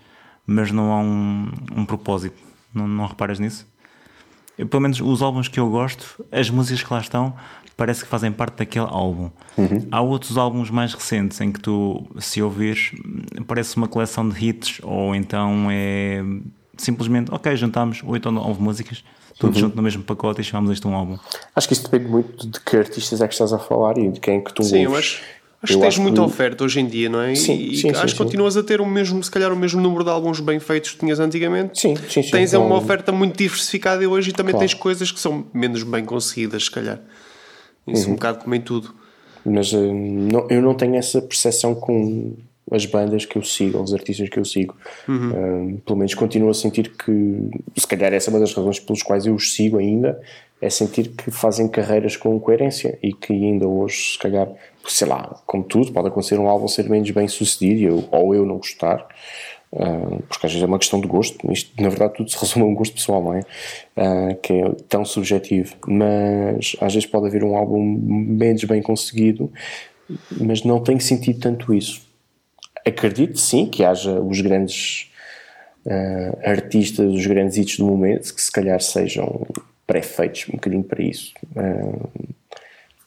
mas 0.47 0.73
não 0.73 0.93
há 0.93 1.01
um, 1.01 1.53
um 1.77 1.85
propósito 1.85 2.48
não, 2.79 2.89
não 2.89 3.07
reparas 3.07 3.39
nisso? 3.39 3.67
Eu, 4.57 4.67
pelo 4.67 4.83
menos 4.83 5.01
os 5.01 5.23
álbuns 5.23 5.49
que 5.49 5.61
eu 5.61 5.71
gosto, 5.71 6.25
as 6.33 6.51
músicas 6.51 6.83
que 6.83 6.93
lá 6.93 7.01
estão, 7.01 7.35
parece 7.77 8.03
que 8.03 8.09
fazem 8.09 8.33
parte 8.33 8.57
daquele 8.57 8.87
álbum. 8.87 9.31
Uhum. 9.57 9.87
Há 9.91 10.01
outros 10.01 10.37
álbuns 10.37 10.69
mais 10.69 10.93
recentes 10.93 11.41
em 11.41 11.53
que 11.53 11.61
tu, 11.61 12.05
se 12.19 12.43
ouvires, 12.43 12.91
parece 13.47 13.77
uma 13.77 13.87
coleção 13.87 14.29
de 14.29 14.45
hits, 14.45 14.81
ou 14.83 15.15
então 15.15 15.69
é 15.71 16.23
simplesmente, 16.77 17.33
ok, 17.33 17.57
juntamos 17.57 18.03
oito 18.05 18.27
ou 18.27 18.33
nove 18.33 18.61
músicas, 18.61 19.05
tudo 19.39 19.55
uhum. 19.55 19.61
junto 19.61 19.77
no 19.77 19.83
mesmo 19.83 20.03
pacote 20.03 20.41
e 20.41 20.45
chamamos 20.45 20.73
isto 20.73 20.89
um 20.89 20.95
álbum. 20.95 21.17
Acho 21.55 21.69
que 21.69 21.75
isso 21.75 21.85
depende 21.85 22.11
muito 22.11 22.49
de 22.49 22.61
que 22.61 22.77
artistas 22.77 23.21
é 23.21 23.29
que 23.29 23.35
estás 23.35 23.53
a 23.53 23.59
falar 23.59 23.97
e 23.97 24.11
de 24.11 24.19
quem 24.19 24.39
é 24.39 24.41
que 24.41 24.53
tu 24.53 24.65
Sim, 24.65 24.87
ouves. 24.87 25.21
Acho 25.61 25.75
que 25.75 25.81
tens 25.81 25.99
muita 25.99 26.21
que... 26.21 26.27
oferta 26.27 26.65
hoje 26.65 26.79
em 26.79 26.87
dia, 26.87 27.09
não 27.09 27.21
é? 27.21 27.35
Sim, 27.35 27.59
e 27.59 27.77
sim, 27.77 27.91
acho 27.91 28.01
sim, 28.01 28.07
que 28.07 28.17
continuas 28.17 28.57
a 28.57 28.63
ter 28.63 28.81
o 28.81 28.87
mesmo, 28.87 29.23
se 29.23 29.31
calhar 29.31 29.53
o 29.53 29.57
mesmo 29.57 29.81
número 29.81 30.05
de 30.05 30.11
álbuns 30.11 30.39
bem 30.39 30.61
feitos 30.61 30.93
que 30.93 30.99
tinhas 30.99 31.19
antigamente. 31.19 31.81
Sim, 31.81 31.97
sim, 31.97 32.23
sim. 32.23 32.31
Tens 32.31 32.53
então... 32.53 32.65
uma 32.65 32.77
oferta 32.77 33.11
muito 33.11 33.37
diversificada 33.37 34.09
hoje 34.09 34.31
e 34.31 34.33
também 34.33 34.53
claro. 34.53 34.67
tens 34.67 34.75
coisas 34.75 35.11
que 35.11 35.19
são 35.19 35.47
menos 35.53 35.83
bem 35.83 36.05
conseguidas, 36.05 36.65
se 36.65 36.71
calhar. 36.71 37.01
Isso 37.87 38.07
uhum. 38.07 38.13
um 38.13 38.15
bocado 38.15 38.39
como 38.39 38.55
em 38.55 38.61
tudo. 38.61 38.95
Mas 39.45 39.73
uh, 39.73 39.93
não, 39.93 40.47
eu 40.49 40.63
não 40.63 40.75
tenho 40.75 40.95
essa 40.95 41.21
percepção 41.21 41.75
com 41.75 42.37
as 42.71 42.85
bandas 42.87 43.25
que 43.25 43.37
eu 43.37 43.43
sigo, 43.43 43.83
os 43.83 43.95
artistas 43.95 44.29
que 44.29 44.39
eu 44.39 44.45
sigo. 44.45 44.77
Uhum. 45.09 45.75
Uh, 45.75 45.79
pelo 45.79 45.99
menos 45.99 46.15
continuo 46.15 46.51
a 46.51 46.55
sentir 46.55 46.91
que, 46.91 47.51
se 47.77 47.87
calhar, 47.87 48.13
essa 48.13 48.31
é 48.31 48.33
uma 48.33 48.41
das 48.41 48.53
razões 48.53 48.79
pelas 48.79 49.03
quais 49.03 49.27
eu 49.27 49.35
os 49.35 49.55
sigo 49.55 49.79
ainda, 49.79 50.21
é 50.61 50.69
sentir 50.69 51.11
que 51.11 51.31
fazem 51.31 51.69
carreiras 51.69 52.17
com 52.17 52.39
coerência 52.41 52.99
e 53.03 53.13
que 53.13 53.33
ainda 53.33 53.67
hoje, 53.67 54.13
se 54.13 54.19
calhar, 54.19 54.49
sei 54.87 55.07
lá, 55.07 55.41
como 55.47 55.63
tudo, 55.63 55.93
pode 55.93 56.09
acontecer 56.09 56.39
um 56.39 56.49
álbum 56.49 56.67
ser 56.67 56.89
menos 56.89 57.11
bem 57.11 57.29
sucedido 57.29 58.09
ou 58.11 58.35
eu 58.35 58.45
não 58.45 58.57
gostar, 58.57 59.07
uh, 59.73 60.23
porque 60.29 60.47
às 60.47 60.53
vezes 60.53 60.63
é 60.63 60.67
uma 60.67 60.79
questão 60.79 61.01
de 61.01 61.07
gosto. 61.07 61.51
Isto, 61.53 61.81
na 61.81 61.89
verdade, 61.89 62.15
tudo 62.15 62.31
se 62.31 62.39
resume 62.41 62.65
a 62.65 62.69
um 62.69 62.75
gosto 62.75 62.95
pessoal, 62.95 63.23
não 63.23 63.35
é? 63.35 63.41
Uh, 63.97 64.35
que 64.43 64.53
é 64.53 64.71
tão 64.89 65.05
subjetivo, 65.05 65.77
mas 65.87 66.75
às 66.81 66.93
vezes 66.93 67.09
pode 67.09 67.29
haver 67.29 67.45
um 67.45 67.57
álbum 67.57 67.81
menos 67.81 68.65
bem 68.65 68.83
conseguido, 68.83 69.53
mas 70.41 70.65
não 70.65 70.81
tem 70.83 70.99
sentido 70.99 71.39
tanto 71.39 71.73
isso. 71.73 72.03
Acredito 72.85 73.39
sim 73.39 73.67
que 73.67 73.85
haja 73.85 74.21
os 74.21 74.41
grandes 74.41 75.09
uh, 75.87 76.39
artistas, 76.43 77.13
os 77.13 77.27
grandes 77.27 77.57
hits 77.57 77.79
do 77.79 77.87
momento, 77.87 78.35
que 78.35 78.41
se 78.41 78.51
calhar 78.51 78.81
sejam 78.81 79.47
pré-feitos 79.89 80.47
um 80.51 80.53
bocadinho 80.53 80.85
para 80.85 81.03
isso. 81.03 81.33
Uh, 81.57 82.37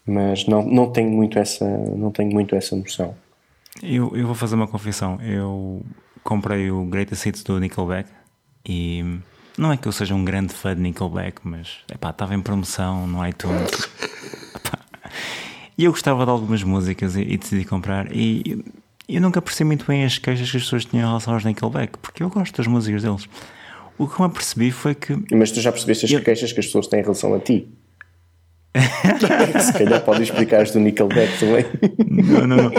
mas 0.06 0.46
não, 0.48 0.64
não 0.64 0.92
tenho 0.92 1.12
muito 1.12 1.38
essa 1.38 1.66
não 1.66 2.12
tenho 2.12 2.32
muito 2.32 2.56
essa 2.56 2.76
noção. 2.76 3.16
Eu, 3.82 4.12
eu 4.18 4.26
vou 4.26 4.36
fazer 4.36 4.56
uma 4.56 4.68
confissão. 4.68 5.22
Eu 5.22 5.86
comprei 6.24 6.70
o 6.70 6.84
Greatest 6.86 7.26
Hits 7.28 7.44
do 7.44 7.60
Nickelback 7.60 8.10
e 8.68 9.20
não 9.58 9.72
é 9.72 9.78
que 9.78 9.88
eu 9.88 9.92
seja 9.92 10.16
um 10.16 10.26
grande 10.26 10.54
fã 10.54 10.76
de 10.76 10.82
Nickelback, 10.82 11.40
mas 11.44 11.78
epá, 11.94 12.10
estava 12.10 12.34
em 12.34 12.42
promoção 12.42 13.06
no 13.08 13.26
iTunes. 13.26 13.70
e 15.78 15.86
eu 15.86 15.92
gostava 15.92 16.26
de 16.26 16.32
algumas 16.32 16.64
músicas 16.64 17.16
e, 17.16 17.22
e 17.22 17.38
decidi 17.38 17.64
comprar. 17.64 18.12
E 18.12 18.66
eu 19.08 19.22
nunca 19.22 19.42
percebi 19.42 19.68
muito 19.68 19.86
bem 19.86 20.04
as 20.04 20.18
queixas 20.18 20.50
que 20.50 20.58
as 20.58 20.64
pessoas 20.64 20.86
tinham 20.86 21.04
em 21.04 21.08
relação 21.08 21.34
aos 21.34 21.46
Nickelback, 21.46 21.98
porque 22.00 22.24
eu 22.24 22.30
gosto 22.30 22.58
das 22.58 22.68
músicas 22.68 23.04
deles. 23.04 23.30
O 23.98 24.08
que 24.08 24.14
eu 24.14 24.20
me 24.20 24.26
apercebi 24.32 24.72
foi 24.72 24.96
que. 24.96 25.18
Mas 25.32 25.52
tu 25.52 25.60
já 25.62 25.72
percebeste 25.72 26.06
as 26.06 26.12
eu... 26.12 26.22
queixas 26.22 26.52
que 26.52 26.60
as 26.60 26.66
pessoas 26.66 26.88
têm 26.88 27.00
em 27.00 27.04
relação 27.04 27.34
a 27.34 27.40
ti? 27.40 27.70
Se 29.60 29.74
calhar 29.74 30.00
pode 30.02 30.24
explicar 30.24 30.62
as 30.62 30.72
do 30.72 30.80
Nickelback 30.80 31.40
também. 31.40 31.66
Não, 32.08 32.48
não, 32.48 32.58
não. 32.58 32.72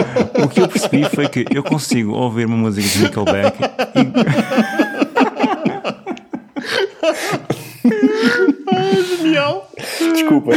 O 0.43 0.49
que 0.49 0.59
eu 0.59 0.67
percebi 0.67 1.05
foi 1.05 1.29
que 1.29 1.45
eu 1.53 1.63
consigo 1.63 2.13
ouvir 2.13 2.45
uma 2.45 2.57
música 2.57 2.87
de 2.87 3.03
Nickelback 3.03 3.61
e. 3.61 3.63
ah, 8.73 8.91
genial! 9.17 9.69
Desculpa. 10.13 10.53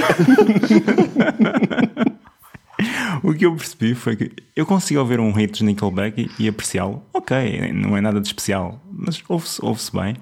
O 3.22 3.32
que 3.34 3.46
eu 3.46 3.54
percebi 3.54 3.94
foi 3.94 4.16
que 4.16 4.30
eu 4.54 4.66
consigo 4.66 5.00
ouvir 5.00 5.20
um 5.20 5.32
hit 5.32 5.58
de 5.58 5.64
Nickelback 5.64 6.30
e, 6.38 6.44
e 6.44 6.48
apreciá-lo. 6.48 7.02
Ok, 7.12 7.72
não 7.72 7.96
é 7.96 8.00
nada 8.00 8.20
de 8.20 8.26
especial, 8.26 8.80
mas 8.92 9.22
ouve-se 9.28 9.58
ouve 9.62 9.80
bem. 9.92 10.16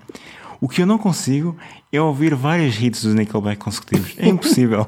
O 0.61 0.69
que 0.69 0.81
eu 0.81 0.87
não 0.87 0.97
consigo 0.97 1.57
é 1.93 2.00
ouvir 2.00 2.35
vários 2.35 2.81
hits 2.81 3.05
do 3.05 3.14
Nickelback 3.14 3.59
consecutivos. 3.59 4.14
É 4.17 4.29
impossível. 4.29 4.87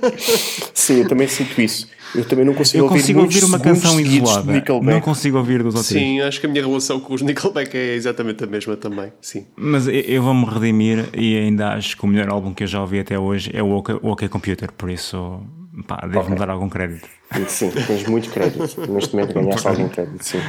Sim, 0.72 1.00
eu 1.00 1.08
também 1.08 1.28
sinto 1.28 1.60
isso. 1.60 1.86
Eu 2.14 2.24
também 2.24 2.44
não 2.44 2.54
consigo, 2.54 2.84
eu 2.84 2.88
consigo 2.88 3.20
ouvir, 3.20 3.42
ouvir 3.42 3.46
uma 3.46 3.58
canção 3.58 4.00
isolada. 4.00 4.64
Não 4.82 5.00
consigo 5.00 5.38
ouvir 5.38 5.62
dos 5.62 5.74
outros. 5.74 5.86
Sim, 5.86 6.20
acho 6.20 6.40
que 6.40 6.46
a 6.46 6.48
minha 6.48 6.64
relação 6.64 6.98
com 6.98 7.14
os 7.14 7.22
Nickelback 7.22 7.76
é 7.76 7.94
exatamente 7.94 8.42
a 8.42 8.46
mesma 8.46 8.76
também. 8.76 9.12
Sim. 9.20 9.46
Mas 9.54 9.86
eu 9.86 10.22
vou-me 10.22 10.44
redimir 10.46 11.08
e 11.14 11.36
ainda 11.36 11.74
acho 11.74 11.96
que 11.96 12.04
o 12.04 12.06
melhor 12.06 12.30
álbum 12.30 12.52
que 12.52 12.64
eu 12.64 12.66
já 12.66 12.80
ouvi 12.80 12.98
até 12.98 13.18
hoje 13.18 13.50
é 13.52 13.62
o 13.62 13.70
OK, 13.70 13.98
o 14.02 14.10
OK 14.10 14.28
Computer, 14.28 14.72
por 14.72 14.90
isso 14.90 15.42
pá, 15.86 16.00
devo-me 16.02 16.34
okay. 16.34 16.36
dar 16.36 16.50
algum 16.50 16.68
crédito. 16.68 17.08
Sim, 17.48 17.70
tens 17.70 18.06
muito 18.06 18.30
crédito. 18.30 18.60
Neste 18.90 19.14
momento 19.14 19.34
ganhaste 19.34 19.66
algum 19.66 19.88
crédito, 19.88 20.22
sim. 20.22 20.40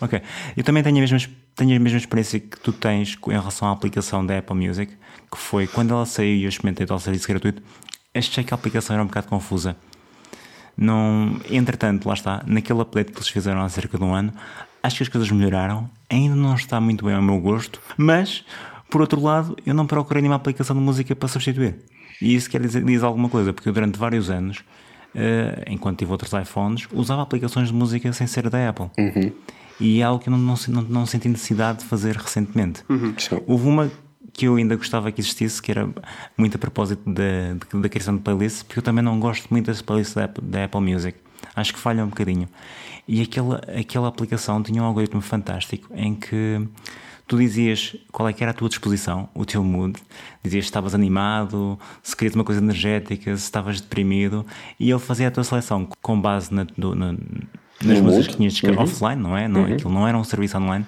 Ok. 0.00 0.20
Eu 0.56 0.64
também 0.64 0.82
tenho 0.82 0.98
a, 0.98 1.00
mesma, 1.00 1.18
tenho 1.54 1.76
a 1.76 1.78
mesma 1.78 1.98
experiência 1.98 2.40
que 2.40 2.58
tu 2.58 2.72
tens 2.72 3.16
em 3.28 3.30
relação 3.30 3.68
à 3.68 3.72
aplicação 3.72 4.26
da 4.26 4.38
Apple 4.38 4.56
Music, 4.56 4.92
que 5.30 5.38
foi 5.38 5.66
quando 5.66 5.94
ela 5.94 6.04
saiu 6.04 6.34
e 6.34 6.42
eu 6.42 6.48
experimentei 6.48 6.86
o 6.90 6.98
serviço 6.98 7.28
gratuito, 7.28 7.62
achei 8.12 8.42
que 8.42 8.52
a 8.52 8.56
aplicação 8.56 8.94
era 8.94 9.02
um 9.02 9.06
bocado 9.06 9.28
confusa. 9.28 9.76
Não, 10.76 11.40
entretanto, 11.48 12.06
lá 12.08 12.14
está, 12.14 12.42
naquele 12.46 12.80
update 12.80 13.12
que 13.12 13.18
eles 13.18 13.28
fizeram 13.28 13.60
há 13.60 13.68
cerca 13.68 13.96
de 13.96 14.02
um 14.02 14.14
ano, 14.14 14.32
acho 14.82 14.96
que 14.96 15.02
as 15.04 15.08
coisas 15.08 15.30
melhoraram. 15.30 15.88
Ainda 16.10 16.34
não 16.34 16.54
está 16.54 16.80
muito 16.80 17.04
bem 17.04 17.14
ao 17.14 17.22
meu 17.22 17.38
gosto, 17.38 17.80
mas 17.96 18.44
por 18.92 19.00
outro 19.00 19.22
lado, 19.22 19.56
eu 19.64 19.72
não 19.72 19.86
procurei 19.86 20.20
nenhuma 20.20 20.36
aplicação 20.36 20.76
de 20.76 20.82
música 20.82 21.16
para 21.16 21.26
substituir. 21.26 21.76
E 22.22 22.34
isso 22.34 22.48
quer 22.48 22.60
dizer 22.60 22.84
diz 22.84 23.02
alguma 23.02 23.28
coisa, 23.28 23.52
porque 23.52 23.68
eu 23.68 23.72
durante 23.72 23.98
vários 23.98 24.30
anos, 24.30 24.58
uh, 25.14 25.62
enquanto 25.66 25.98
tive 25.98 26.12
outros 26.12 26.32
iPhones, 26.32 26.86
usava 26.92 27.22
aplicações 27.22 27.68
de 27.68 27.74
música 27.74 28.12
sem 28.12 28.26
ser 28.26 28.48
da 28.48 28.68
Apple. 28.68 28.90
Uhum. 28.98 29.32
E 29.80 30.00
é 30.00 30.04
algo 30.04 30.22
que 30.22 30.28
eu 30.28 30.36
não, 30.36 30.54
não, 30.68 30.82
não 30.82 31.06
senti 31.06 31.28
necessidade 31.28 31.80
de 31.80 31.84
fazer 31.86 32.16
recentemente. 32.16 32.84
Uhum. 32.88 33.14
Houve 33.46 33.68
uma 33.68 33.90
que 34.32 34.46
eu 34.46 34.56
ainda 34.56 34.76
gostava 34.76 35.10
que 35.12 35.20
existisse, 35.20 35.60
que 35.60 35.70
era 35.70 35.88
muito 36.36 36.56
a 36.56 36.58
propósito 36.58 37.02
da, 37.12 37.80
da 37.80 37.88
criação 37.88 38.16
de 38.16 38.22
playlists, 38.22 38.62
porque 38.62 38.78
eu 38.78 38.82
também 38.82 39.04
não 39.04 39.18
gosto 39.20 39.48
muito 39.50 39.66
das 39.66 39.82
playlists 39.82 40.14
da, 40.14 40.30
da 40.42 40.64
Apple 40.64 40.80
Music. 40.80 41.18
Acho 41.54 41.74
que 41.74 41.78
falha 41.78 42.04
um 42.04 42.08
bocadinho. 42.08 42.48
E 43.06 43.20
aquela, 43.20 43.60
aquela 43.78 44.08
aplicação 44.08 44.62
tinha 44.62 44.82
um 44.82 44.86
algoritmo 44.86 45.20
fantástico 45.20 45.88
em 45.94 46.14
que 46.14 46.66
tu 47.26 47.38
dizias 47.38 47.96
qual 48.10 48.28
é 48.28 48.32
que 48.32 48.42
era 48.42 48.50
a 48.50 48.54
tua 48.54 48.68
disposição, 48.68 49.28
o 49.34 49.44
teu 49.44 49.62
mood, 49.62 49.98
dizias 50.42 50.64
se 50.64 50.68
estavas 50.68 50.94
animado, 50.94 51.78
se 52.02 52.16
querias 52.16 52.34
uma 52.34 52.44
coisa 52.44 52.60
energética, 52.60 53.36
se 53.36 53.44
estavas 53.44 53.80
deprimido, 53.80 54.44
e 54.78 54.90
ele 54.90 55.00
fazia 55.00 55.28
a 55.28 55.30
tua 55.30 55.44
seleção 55.44 55.88
com 56.00 56.20
base 56.20 56.52
na, 56.52 56.66
no, 56.76 56.94
na, 56.94 57.12
nas 57.82 57.98
no 57.98 58.04
músicas 58.04 58.28
que 58.28 58.36
tinhas 58.36 58.62
uhum. 58.62 58.82
offline, 58.82 59.22
não 59.22 59.36
é? 59.36 59.48
Não, 59.48 59.62
uhum. 59.62 59.74
Aquilo 59.74 59.92
não 59.92 60.06
era 60.06 60.16
um 60.16 60.24
serviço 60.24 60.56
online. 60.58 60.86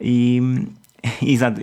E. 0.00 0.68
Exato, 1.22 1.58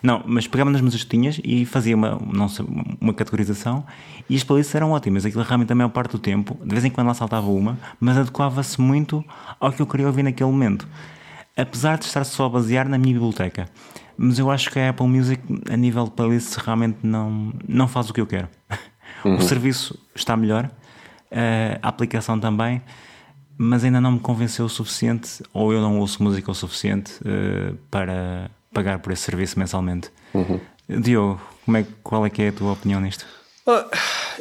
não, 0.00 0.22
mas 0.24 0.46
pegava 0.46 0.70
nas 0.70 0.80
músicas 0.80 1.02
que 1.02 1.10
tinhas 1.10 1.40
e 1.42 1.64
fazia 1.64 1.96
uma, 1.96 2.20
não 2.32 2.48
sei, 2.48 2.64
uma 3.00 3.12
categorização 3.12 3.84
e 4.30 4.36
as 4.36 4.44
playlists 4.44 4.72
eram 4.76 4.92
ótimas. 4.92 5.26
Aquilo 5.26 5.42
realmente 5.42 5.72
a 5.72 5.74
maior 5.74 5.88
parte 5.88 6.12
do 6.12 6.20
tempo, 6.20 6.56
de 6.64 6.70
vez 6.70 6.84
em 6.84 6.90
quando 6.90 7.08
lá 7.08 7.14
saltava 7.14 7.48
uma, 7.48 7.76
mas 7.98 8.16
adequava-se 8.16 8.80
muito 8.80 9.24
ao 9.58 9.72
que 9.72 9.82
eu 9.82 9.86
queria 9.88 10.06
ouvir 10.06 10.22
naquele 10.22 10.48
momento. 10.48 10.86
Apesar 11.56 11.98
de 11.98 12.04
estar 12.04 12.24
só 12.24 12.46
a 12.46 12.48
basear 12.48 12.88
na 12.88 12.98
minha 12.98 13.14
biblioteca. 13.14 13.68
Mas 14.18 14.38
eu 14.38 14.50
acho 14.50 14.70
que 14.70 14.78
a 14.78 14.90
Apple 14.90 15.06
Music, 15.06 15.42
a 15.70 15.76
nível 15.76 16.04
de 16.04 16.10
playlists, 16.10 16.56
realmente 16.56 16.98
não, 17.02 17.52
não 17.66 17.88
faz 17.88 18.10
o 18.10 18.14
que 18.14 18.20
eu 18.20 18.26
quero. 18.26 18.48
Uhum. 19.24 19.36
O 19.36 19.40
serviço 19.40 19.98
está 20.14 20.36
melhor, 20.36 20.70
a 21.82 21.88
aplicação 21.88 22.38
também 22.38 22.82
mas 23.58 23.84
ainda 23.84 24.00
não 24.00 24.12
me 24.12 24.20
convenceu 24.20 24.66
o 24.66 24.68
suficiente, 24.68 25.42
ou 25.52 25.72
eu 25.72 25.80
não 25.80 25.98
ouço 25.98 26.22
música 26.22 26.50
o 26.50 26.54
suficiente 26.54 27.12
uh, 27.22 27.76
para 27.90 28.50
pagar 28.72 28.98
por 28.98 29.12
esse 29.12 29.22
serviço 29.22 29.58
mensalmente. 29.58 30.10
Uhum. 30.34 30.60
Diogo, 30.88 31.40
como 31.64 31.76
é, 31.76 31.86
qual 32.02 32.26
é 32.26 32.30
que 32.30 32.42
é 32.42 32.48
a 32.48 32.52
tua 32.52 32.72
opinião 32.72 33.00
nisto? 33.00 33.26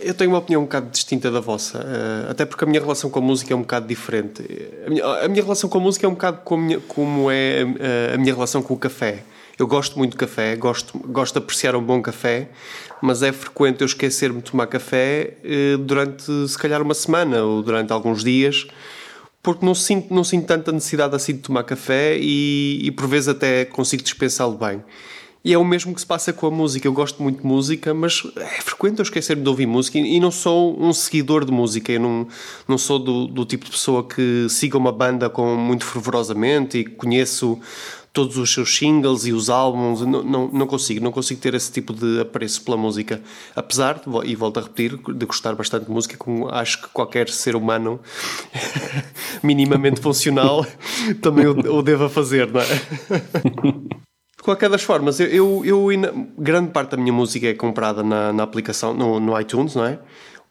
Eu 0.02 0.14
tenho 0.14 0.30
uma 0.30 0.38
opinião 0.38 0.62
um 0.62 0.66
bocado 0.66 0.88
distinta 0.92 1.32
da 1.32 1.40
vossa, 1.40 1.80
uh, 1.80 2.30
até 2.30 2.46
porque 2.46 2.64
a 2.64 2.68
minha 2.68 2.80
relação 2.80 3.10
com 3.10 3.18
a 3.18 3.22
música 3.22 3.54
é 3.54 3.56
um 3.56 3.62
bocado 3.62 3.88
diferente. 3.88 4.44
A 4.86 4.90
minha, 4.90 5.04
a 5.04 5.28
minha 5.28 5.42
relação 5.42 5.68
com 5.68 5.80
a 5.80 5.82
música 5.82 6.06
é 6.06 6.10
um 6.10 6.14
bocado 6.14 6.42
como, 6.44 6.80
como 6.82 7.32
é 7.32 7.64
a, 7.64 7.66
eh, 7.80 8.14
a 8.14 8.18
minha 8.20 8.34
relação 8.34 8.62
com 8.62 8.76
o 8.76 8.78
café. 8.78 9.24
Eu 9.58 9.66
gosto 9.66 9.98
muito 9.98 10.12
de 10.12 10.18
café, 10.18 10.56
gosto, 10.56 11.00
gosto 11.00 11.34
de 11.34 11.40
apreciar 11.40 11.76
um 11.76 11.82
bom 11.82 12.04
café, 12.04 12.50
mas 13.02 13.24
é 13.24 13.32
frequente 13.32 13.82
eu 13.82 13.86
esquecer-me 13.86 14.44
de 14.44 14.52
tomar 14.52 14.68
café 14.68 15.38
uh, 15.44 15.78
durante, 15.80 16.48
se 16.48 16.58
calhar, 16.58 16.80
uma 16.82 16.94
semana 16.94 17.42
ou 17.42 17.64
durante 17.64 17.92
alguns 17.92 18.24
dias 18.24 18.68
porque 19.42 19.64
não 19.64 19.76
sinto, 19.76 20.12
não 20.12 20.24
sinto 20.24 20.48
tanta 20.48 20.72
necessidade 20.72 21.16
assim 21.16 21.34
de 21.34 21.40
tomar 21.40 21.64
café 21.64 22.18
e, 22.20 22.80
e 22.84 22.92
por 22.92 23.08
vezes 23.08 23.28
até 23.28 23.64
consigo 23.64 24.02
dispensá-lo 24.02 24.58
bem. 24.58 24.84
E 25.46 25.54
é 25.54 25.58
o 25.60 25.64
mesmo 25.64 25.94
que 25.94 26.02
se 26.02 26.08
passa 26.08 26.34
com 26.34 26.48
a 26.48 26.52
música. 26.52 26.88
Eu 26.88 26.92
gosto 26.92 27.22
muito 27.22 27.42
de 27.42 27.46
música, 27.46 27.94
mas 27.94 28.24
é 28.36 28.62
frequente 28.62 28.98
eu 28.98 29.04
esquecer-me 29.04 29.44
de 29.44 29.48
ouvir 29.48 29.68
música 29.68 30.00
e 30.00 30.20
não 30.20 30.32
sou 30.32 30.76
um 30.82 30.92
seguidor 30.92 31.46
de 31.46 31.52
música. 31.52 31.92
Eu 31.92 32.00
não, 32.00 32.28
não 32.68 32.80
sou 32.80 32.98
do, 32.98 33.28
do 33.28 33.46
tipo 33.46 33.64
de 33.64 33.70
pessoa 33.70 34.04
que 34.04 34.48
siga 34.50 34.76
uma 34.76 34.92
banda 34.92 35.30
com 35.30 35.56
muito 35.56 35.86
fervorosamente 35.86 36.80
e 36.80 36.84
conheço 36.84 37.60
todos 38.12 38.38
os 38.38 38.52
seus 38.52 38.76
singles 38.76 39.28
e 39.28 39.34
os 39.34 39.48
álbuns, 39.48 40.02
não, 40.02 40.24
não, 40.24 40.48
não, 40.48 40.66
consigo, 40.66 41.04
não 41.04 41.12
consigo 41.12 41.40
ter 41.40 41.54
esse 41.54 41.72
tipo 41.72 41.94
de 41.94 42.22
apreço 42.22 42.64
pela 42.64 42.78
música. 42.78 43.22
Apesar, 43.56 44.00
de, 44.00 44.28
e 44.28 44.36
volto 44.36 44.58
a 44.58 44.64
repetir, 44.64 44.98
de 44.98 45.26
gostar 45.28 45.54
bastante 45.54 45.86
de 45.86 45.92
música, 45.92 46.18
como 46.18 46.50
acho 46.50 46.82
que 46.82 46.88
qualquer 46.88 47.30
ser 47.30 47.56
humano 47.56 48.00
minimamente 49.44 50.02
funcional 50.02 50.66
também 51.22 51.46
o, 51.46 51.52
o 51.52 51.84
deva 51.84 52.10
fazer, 52.10 52.52
não 52.52 52.62
é? 52.62 52.66
De 54.46 54.48
qualquer 54.48 54.70
das 54.70 54.84
formas, 54.84 55.20
eu, 55.20 55.26
eu, 55.64 55.66
eu, 55.66 55.88
grande 56.38 56.70
parte 56.70 56.92
da 56.92 56.98
minha 56.98 57.12
música 57.12 57.48
é 57.48 57.56
comprada 57.56 58.04
na, 58.04 58.32
na 58.32 58.44
aplicação, 58.44 58.94
no, 58.94 59.20
no 59.20 59.42
iTunes, 59.42 59.74
não 59.74 59.84
é? 59.84 59.98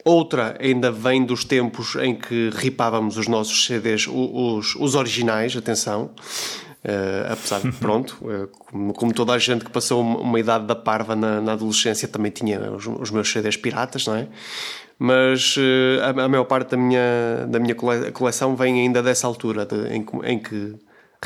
Outra 0.05 0.59
ainda 0.61 0.91
vem 0.91 1.25
dos 1.25 1.45
tempos 1.45 1.95
em 2.03 2.13
que 2.13 2.51
ripávamos 2.57 3.17
os 3.17 3.29
nossos 3.29 3.65
CDs, 3.65 4.09
os, 4.09 4.75
os 4.75 4.97
originais, 4.97 5.57
atenção. 5.57 6.11
Uh, 6.85 7.31
apesar 7.31 7.61
de, 7.61 7.71
pronto, 7.79 8.19
uh, 8.23 8.49
como, 8.49 8.93
como, 8.95 9.15
toda 9.15 9.33
a 9.33 9.39
gente 9.39 9.65
que 9.65 9.71
passou 9.71 10.03
uma 10.03 10.41
idade 10.41 10.67
da 10.67 10.75
parva 10.75 11.15
na, 11.15 11.41
na 11.41 11.53
adolescência 11.53 12.09
também 12.09 12.33
tinha 12.33 12.73
os, 12.73 12.89
os, 12.89 13.13
meus 13.13 13.31
CDs 13.31 13.57
piratas, 13.57 14.09
não 14.09 14.17
é? 14.17 14.27
Mas 14.99 15.57
uh, 15.57 16.03
a, 16.03 16.25
a, 16.25 16.29
maior 16.29 16.47
parte 16.47 16.73
da 16.73 16.77
minha, 16.77 17.47
da 17.49 17.61
minha 17.61 17.77
coleção 18.13 18.57
vem 18.57 18.81
ainda 18.81 19.01
dessa 19.01 19.29
altura, 19.29 19.65
de, 19.65 19.77
em, 19.95 20.05
em, 20.25 20.39
que 20.41 20.75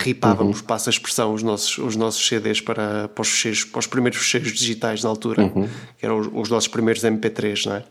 ripávamos, 0.02 0.60
uhum. 0.60 0.66
passa 0.66 0.90
a 0.90 0.92
expressão, 0.92 1.34
os 1.34 1.42
nossos, 1.42 1.78
os 1.78 1.96
nossos 1.96 2.26
CDs 2.26 2.60
para, 2.60 3.08
para, 3.08 3.22
os, 3.22 3.28
fecheiros, 3.28 3.64
para 3.64 3.78
os 3.78 3.86
primeiros 3.86 4.18
fecheiros 4.18 4.52
digitais 4.52 5.02
na 5.02 5.10
altura, 5.10 5.42
uhum. 5.42 5.68
que 5.98 6.04
eram 6.04 6.18
os, 6.18 6.28
os, 6.32 6.48
nossos 6.48 6.68
primeiros 6.68 7.02
MP3, 7.02 7.66
não 7.66 7.76
é? 7.76 7.84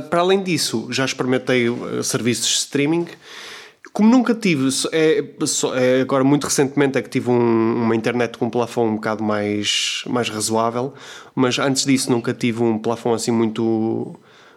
para 0.00 0.20
além 0.20 0.42
disso, 0.42 0.88
já 0.90 1.04
experimentei 1.04 1.66
serviços 2.02 2.48
de 2.48 2.54
streaming 2.54 3.06
como 3.92 4.08
nunca 4.08 4.34
tive, 4.34 4.68
é, 4.92 5.24
é, 5.74 6.00
agora 6.00 6.22
muito 6.22 6.44
recentemente 6.44 6.96
é 6.96 7.02
que 7.02 7.08
tive 7.08 7.30
um, 7.30 7.82
uma 7.82 7.96
internet 7.96 8.38
com 8.38 8.46
um 8.46 8.50
plafond 8.50 8.92
um 8.92 8.94
bocado 8.94 9.22
mais, 9.22 10.04
mais 10.06 10.28
razoável, 10.28 10.94
mas 11.34 11.58
antes 11.58 11.84
disso 11.84 12.10
nunca 12.10 12.32
tive 12.32 12.62
um 12.62 12.78
plafond 12.78 13.16
assim 13.16 13.32
muito, 13.32 14.14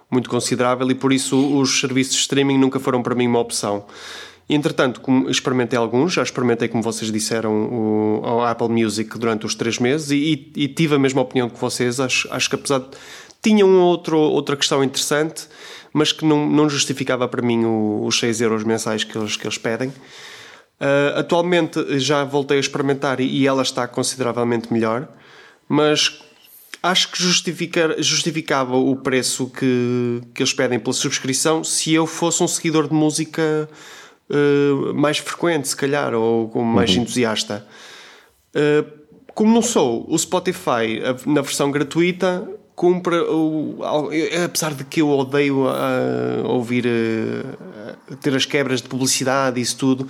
muito 0.09 0.29
considerável 0.29 0.89
e 0.91 0.95
por 0.95 1.11
isso 1.11 1.57
os 1.57 1.79
serviços 1.79 2.13
de 2.13 2.21
streaming 2.21 2.59
nunca 2.59 2.79
foram 2.79 3.01
para 3.01 3.15
mim 3.15 3.27
uma 3.27 3.39
opção. 3.39 3.85
Entretanto, 4.49 5.01
experimentei 5.29 5.79
alguns, 5.79 6.13
já 6.13 6.21
experimentei, 6.21 6.67
como 6.67 6.83
vocês 6.83 7.11
disseram, 7.11 7.51
o, 7.51 8.21
o 8.21 8.41
Apple 8.43 8.69
Music 8.69 9.17
durante 9.17 9.45
os 9.45 9.55
três 9.55 9.79
meses 9.79 10.11
e, 10.11 10.51
e, 10.55 10.67
tive 10.67 10.95
a 10.95 10.99
mesma 10.99 11.21
opinião 11.21 11.49
que 11.49 11.59
vocês. 11.59 11.99
Acho, 11.99 12.27
acho 12.31 12.49
que 12.49 12.55
apesar 12.55 12.79
de. 12.79 12.87
Tinha 13.41 13.65
um 13.65 13.81
outro, 13.81 14.17
outra 14.17 14.55
questão 14.55 14.81
interessante 14.81 15.47
mas 15.93 16.11
que 16.11 16.25
não, 16.25 16.49
não 16.49 16.67
justificava 16.67 17.27
para 17.27 17.41
mim 17.41 17.63
o, 17.63 18.03
os 18.05 18.19
6 18.19 18.41
euros 18.41 18.63
mensais 18.63 19.03
que 19.03 19.15
eles, 19.15 19.37
que 19.37 19.45
eles 19.45 19.59
pedem. 19.59 19.89
Uh, 19.89 21.15
atualmente 21.15 21.99
já 21.99 22.23
voltei 22.23 22.57
a 22.57 22.59
experimentar 22.59 23.19
e, 23.21 23.25
e 23.25 23.47
ela 23.47 23.61
está 23.61 23.87
consideravelmente 23.87 24.73
melhor, 24.73 25.07
mas 25.69 26.19
acho 26.81 27.11
que 27.11 27.23
justificava 27.23 28.75
o 28.75 28.95
preço 28.97 29.47
que, 29.47 30.21
que 30.33 30.41
eles 30.41 30.51
pedem 30.51 30.79
pela 30.79 30.93
subscrição 30.93 31.63
se 31.63 31.93
eu 31.93 32.05
fosse 32.05 32.43
um 32.43 32.47
seguidor 32.47 32.89
de 32.89 32.93
música 32.93 33.69
uh, 34.33 34.93
mais 34.93 35.17
frequente, 35.17 35.67
se 35.67 35.75
calhar, 35.75 36.13
ou 36.13 36.49
mais 36.63 36.95
uhum. 36.95 37.03
entusiasta. 37.03 37.65
Uh, 38.55 39.03
como 39.33 39.53
não 39.53 39.61
sou, 39.61 40.05
o 40.07 40.17
Spotify, 40.17 41.01
na 41.25 41.41
versão 41.41 41.71
gratuita, 41.71 42.47
cumpre 42.75 43.15
o, 43.15 43.79
apesar 44.43 44.73
de 44.73 44.83
que 44.83 45.01
eu 45.01 45.09
odeio 45.09 45.65
uh, 45.67 46.45
ouvir 46.45 46.85
ter 48.21 48.35
as 48.35 48.45
quebras 48.45 48.81
de 48.81 48.87
publicidade 48.87 49.59
e 49.59 49.63
isso 49.63 49.77
tudo 49.77 50.07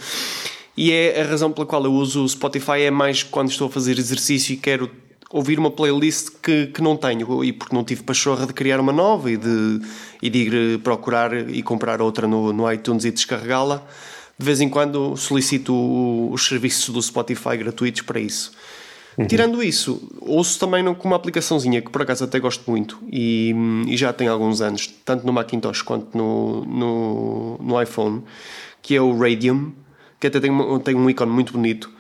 e 0.76 0.92
é 0.92 1.22
a 1.22 1.26
razão 1.26 1.52
pela 1.52 1.66
qual 1.66 1.84
eu 1.86 1.94
uso 1.94 2.24
o 2.24 2.30
Spotify 2.30 2.82
é 2.82 2.92
mais 2.92 3.22
quando 3.22 3.50
estou 3.50 3.68
a 3.68 3.70
fazer 3.70 3.98
exercício 4.00 4.54
e 4.54 4.58
quero 4.58 4.90
ouvir 5.30 5.60
uma 5.60 5.72
playlist 5.72 6.30
que, 6.42 6.68
que 6.68 6.82
não 6.82 6.96
tenho 6.96 7.44
e 7.44 7.52
porque 7.52 7.76
não 7.76 7.84
tive 7.84 8.04
pachorra 8.04 8.46
de 8.46 8.54
criar 8.54 8.80
uma 8.80 8.92
nova 8.94 9.32
e 9.32 9.38
de, 9.38 9.82
e 10.22 10.30
de 10.30 10.40
ir 10.40 10.80
procurar 10.80 11.34
e 11.50 11.62
comprar 11.62 12.02
outra 12.02 12.28
no, 12.28 12.54
no 12.54 12.72
iTunes 12.72 13.06
e 13.06 13.12
descarregá-la 13.12 13.86
de 14.38 14.46
vez 14.46 14.62
em 14.62 14.70
quando 14.70 15.16
solicito 15.16 15.74
os 16.32 16.46
serviços 16.46 16.90
do 16.90 17.02
Spotify 17.02 17.58
gratuitos 17.58 18.02
para 18.02 18.20
isso 18.20 18.52
Uhum. 19.18 19.28
Tirando 19.28 19.62
isso, 19.62 20.10
ouço 20.22 20.60
também 20.60 20.84
com 20.96 21.08
uma 21.08 21.16
aplicaçãozinha 21.16 21.82
que 21.82 21.90
por 21.90 22.02
acaso 22.02 22.24
até 22.24 22.40
gosto 22.40 22.70
muito 22.70 23.00
e, 23.12 23.54
e 23.88 23.96
já 23.96 24.12
tem 24.12 24.28
alguns 24.28 24.62
anos, 24.62 24.88
tanto 25.06 25.26
no 25.26 25.32
Macintosh 25.32 25.82
quanto 25.84 26.18
no, 26.18 26.66
no, 26.66 27.58
no 27.62 27.82
iPhone, 27.82 28.24
que 28.82 28.96
é 28.96 29.02
o 29.02 29.16
Radium, 29.18 29.72
que 30.20 30.28
até 30.28 30.40
tem, 30.40 30.52
tem 30.84 30.96
um 30.96 31.10
ícone 31.10 31.32
muito 31.32 31.54
bonito. 31.54 31.92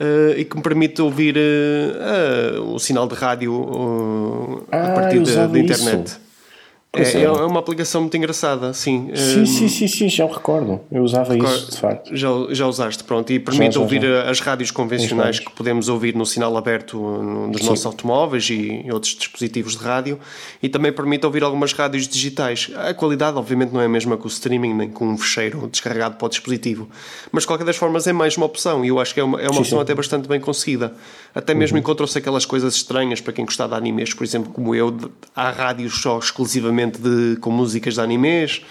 Uh, 0.00 0.38
e 0.38 0.44
que 0.44 0.56
me 0.56 0.62
permite 0.62 1.02
ouvir 1.02 1.36
uh, 1.36 2.60
uh, 2.60 2.74
o 2.74 2.78
sinal 2.78 3.08
de 3.08 3.16
rádio 3.16 4.64
ah, 4.70 4.90
a 4.90 4.94
partir 4.94 5.20
da 5.22 5.58
internet. 5.58 6.06
Isso. 6.06 6.20
É, 6.90 7.02
é, 7.02 7.22
é, 7.24 7.30
uma 7.30 7.60
aplicação 7.60 8.00
muito 8.00 8.16
engraçada, 8.16 8.72
sim. 8.72 9.10
Sim, 9.14 9.42
um, 9.42 9.46
sim, 9.46 9.68
sim, 9.68 9.86
sim, 9.86 10.08
já 10.08 10.24
o 10.24 10.32
recordo. 10.32 10.80
Eu 10.90 11.02
usava 11.02 11.34
recordo, 11.34 11.54
isso, 11.54 11.70
de 11.70 11.76
facto. 11.76 12.16
Já, 12.16 12.28
já 12.50 12.66
usaste, 12.66 13.04
pronto. 13.04 13.30
E 13.30 13.38
permite 13.38 13.74
já, 13.74 13.78
já, 13.78 13.80
ouvir 13.80 14.06
as 14.06 14.40
rádios 14.40 14.70
convencionais 14.70 15.38
que 15.38 15.50
podemos 15.52 15.90
ouvir 15.90 16.14
no 16.14 16.24
sinal 16.24 16.56
aberto 16.56 16.98
nos 16.98 17.60
nossos 17.60 17.84
automóveis 17.84 18.48
e 18.48 18.86
outros 18.90 19.14
dispositivos 19.14 19.76
de 19.76 19.84
rádio. 19.84 20.18
E 20.62 20.68
também 20.68 20.90
permite 20.90 21.26
ouvir 21.26 21.44
algumas 21.44 21.74
rádios 21.74 22.08
digitais. 22.08 22.70
A 22.74 22.94
qualidade, 22.94 23.36
obviamente, 23.36 23.70
não 23.70 23.82
é 23.82 23.84
a 23.84 23.88
mesma 23.88 24.16
que 24.16 24.24
o 24.24 24.28
streaming, 24.28 24.72
nem 24.72 24.88
com 24.88 25.08
um 25.08 25.18
fecheiro 25.18 25.68
descarregado 25.70 26.16
para 26.16 26.24
o 26.24 26.28
dispositivo. 26.30 26.88
Mas, 27.30 27.42
de 27.42 27.48
qualquer 27.48 27.64
das 27.64 27.76
formas, 27.76 28.06
é 28.06 28.14
mais 28.14 28.34
uma 28.38 28.46
opção. 28.46 28.82
E 28.82 28.88
eu 28.88 28.98
acho 28.98 29.12
que 29.12 29.20
é 29.20 29.24
uma, 29.24 29.38
é 29.38 29.44
uma 29.44 29.52
sim, 29.52 29.60
opção 29.60 29.78
sim. 29.78 29.82
até 29.82 29.94
bastante 29.94 30.26
bem 30.26 30.40
conseguida. 30.40 30.94
Até 31.34 31.52
mesmo 31.52 31.76
uhum. 31.76 31.82
encontrou-se 31.82 32.16
aquelas 32.16 32.46
coisas 32.46 32.74
estranhas 32.74 33.20
para 33.20 33.34
quem 33.34 33.44
gostar 33.44 33.66
de 33.66 33.74
animes, 33.74 34.14
por 34.14 34.24
exemplo, 34.24 34.50
como 34.50 34.74
eu. 34.74 34.96
Há 35.36 35.50
rádios 35.50 36.00
só 36.00 36.18
exclusivamente 36.18 36.87
de, 36.90 37.36
com 37.40 37.50
músicas 37.50 37.94
de 37.94 38.00
animes. 38.00 38.62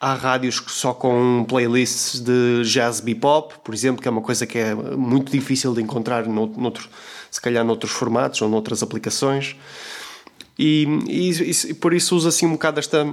Há 0.00 0.14
rádios 0.14 0.62
só 0.68 0.92
com 0.92 1.44
playlists 1.46 2.20
de 2.20 2.62
jazz 2.64 3.00
bebop, 3.00 3.54
por 3.62 3.72
exemplo, 3.72 4.02
que 4.02 4.08
é 4.08 4.10
uma 4.10 4.20
coisa 4.20 4.46
que 4.46 4.58
é 4.58 4.74
muito 4.74 5.30
difícil 5.30 5.72
de 5.74 5.82
encontrar 5.82 6.26
noutro, 6.26 6.88
se 7.30 7.40
calhar 7.40 7.64
noutros 7.64 7.92
formatos 7.92 8.42
ou 8.42 8.48
noutras 8.48 8.82
aplicações. 8.82 9.54
E, 10.58 10.86
e, 11.08 11.30
e 11.70 11.74
por 11.74 11.94
isso 11.94 12.16
uso 12.16 12.28
assim 12.28 12.46
um 12.46 12.52
bocado 12.52 12.80
esta, 12.80 13.06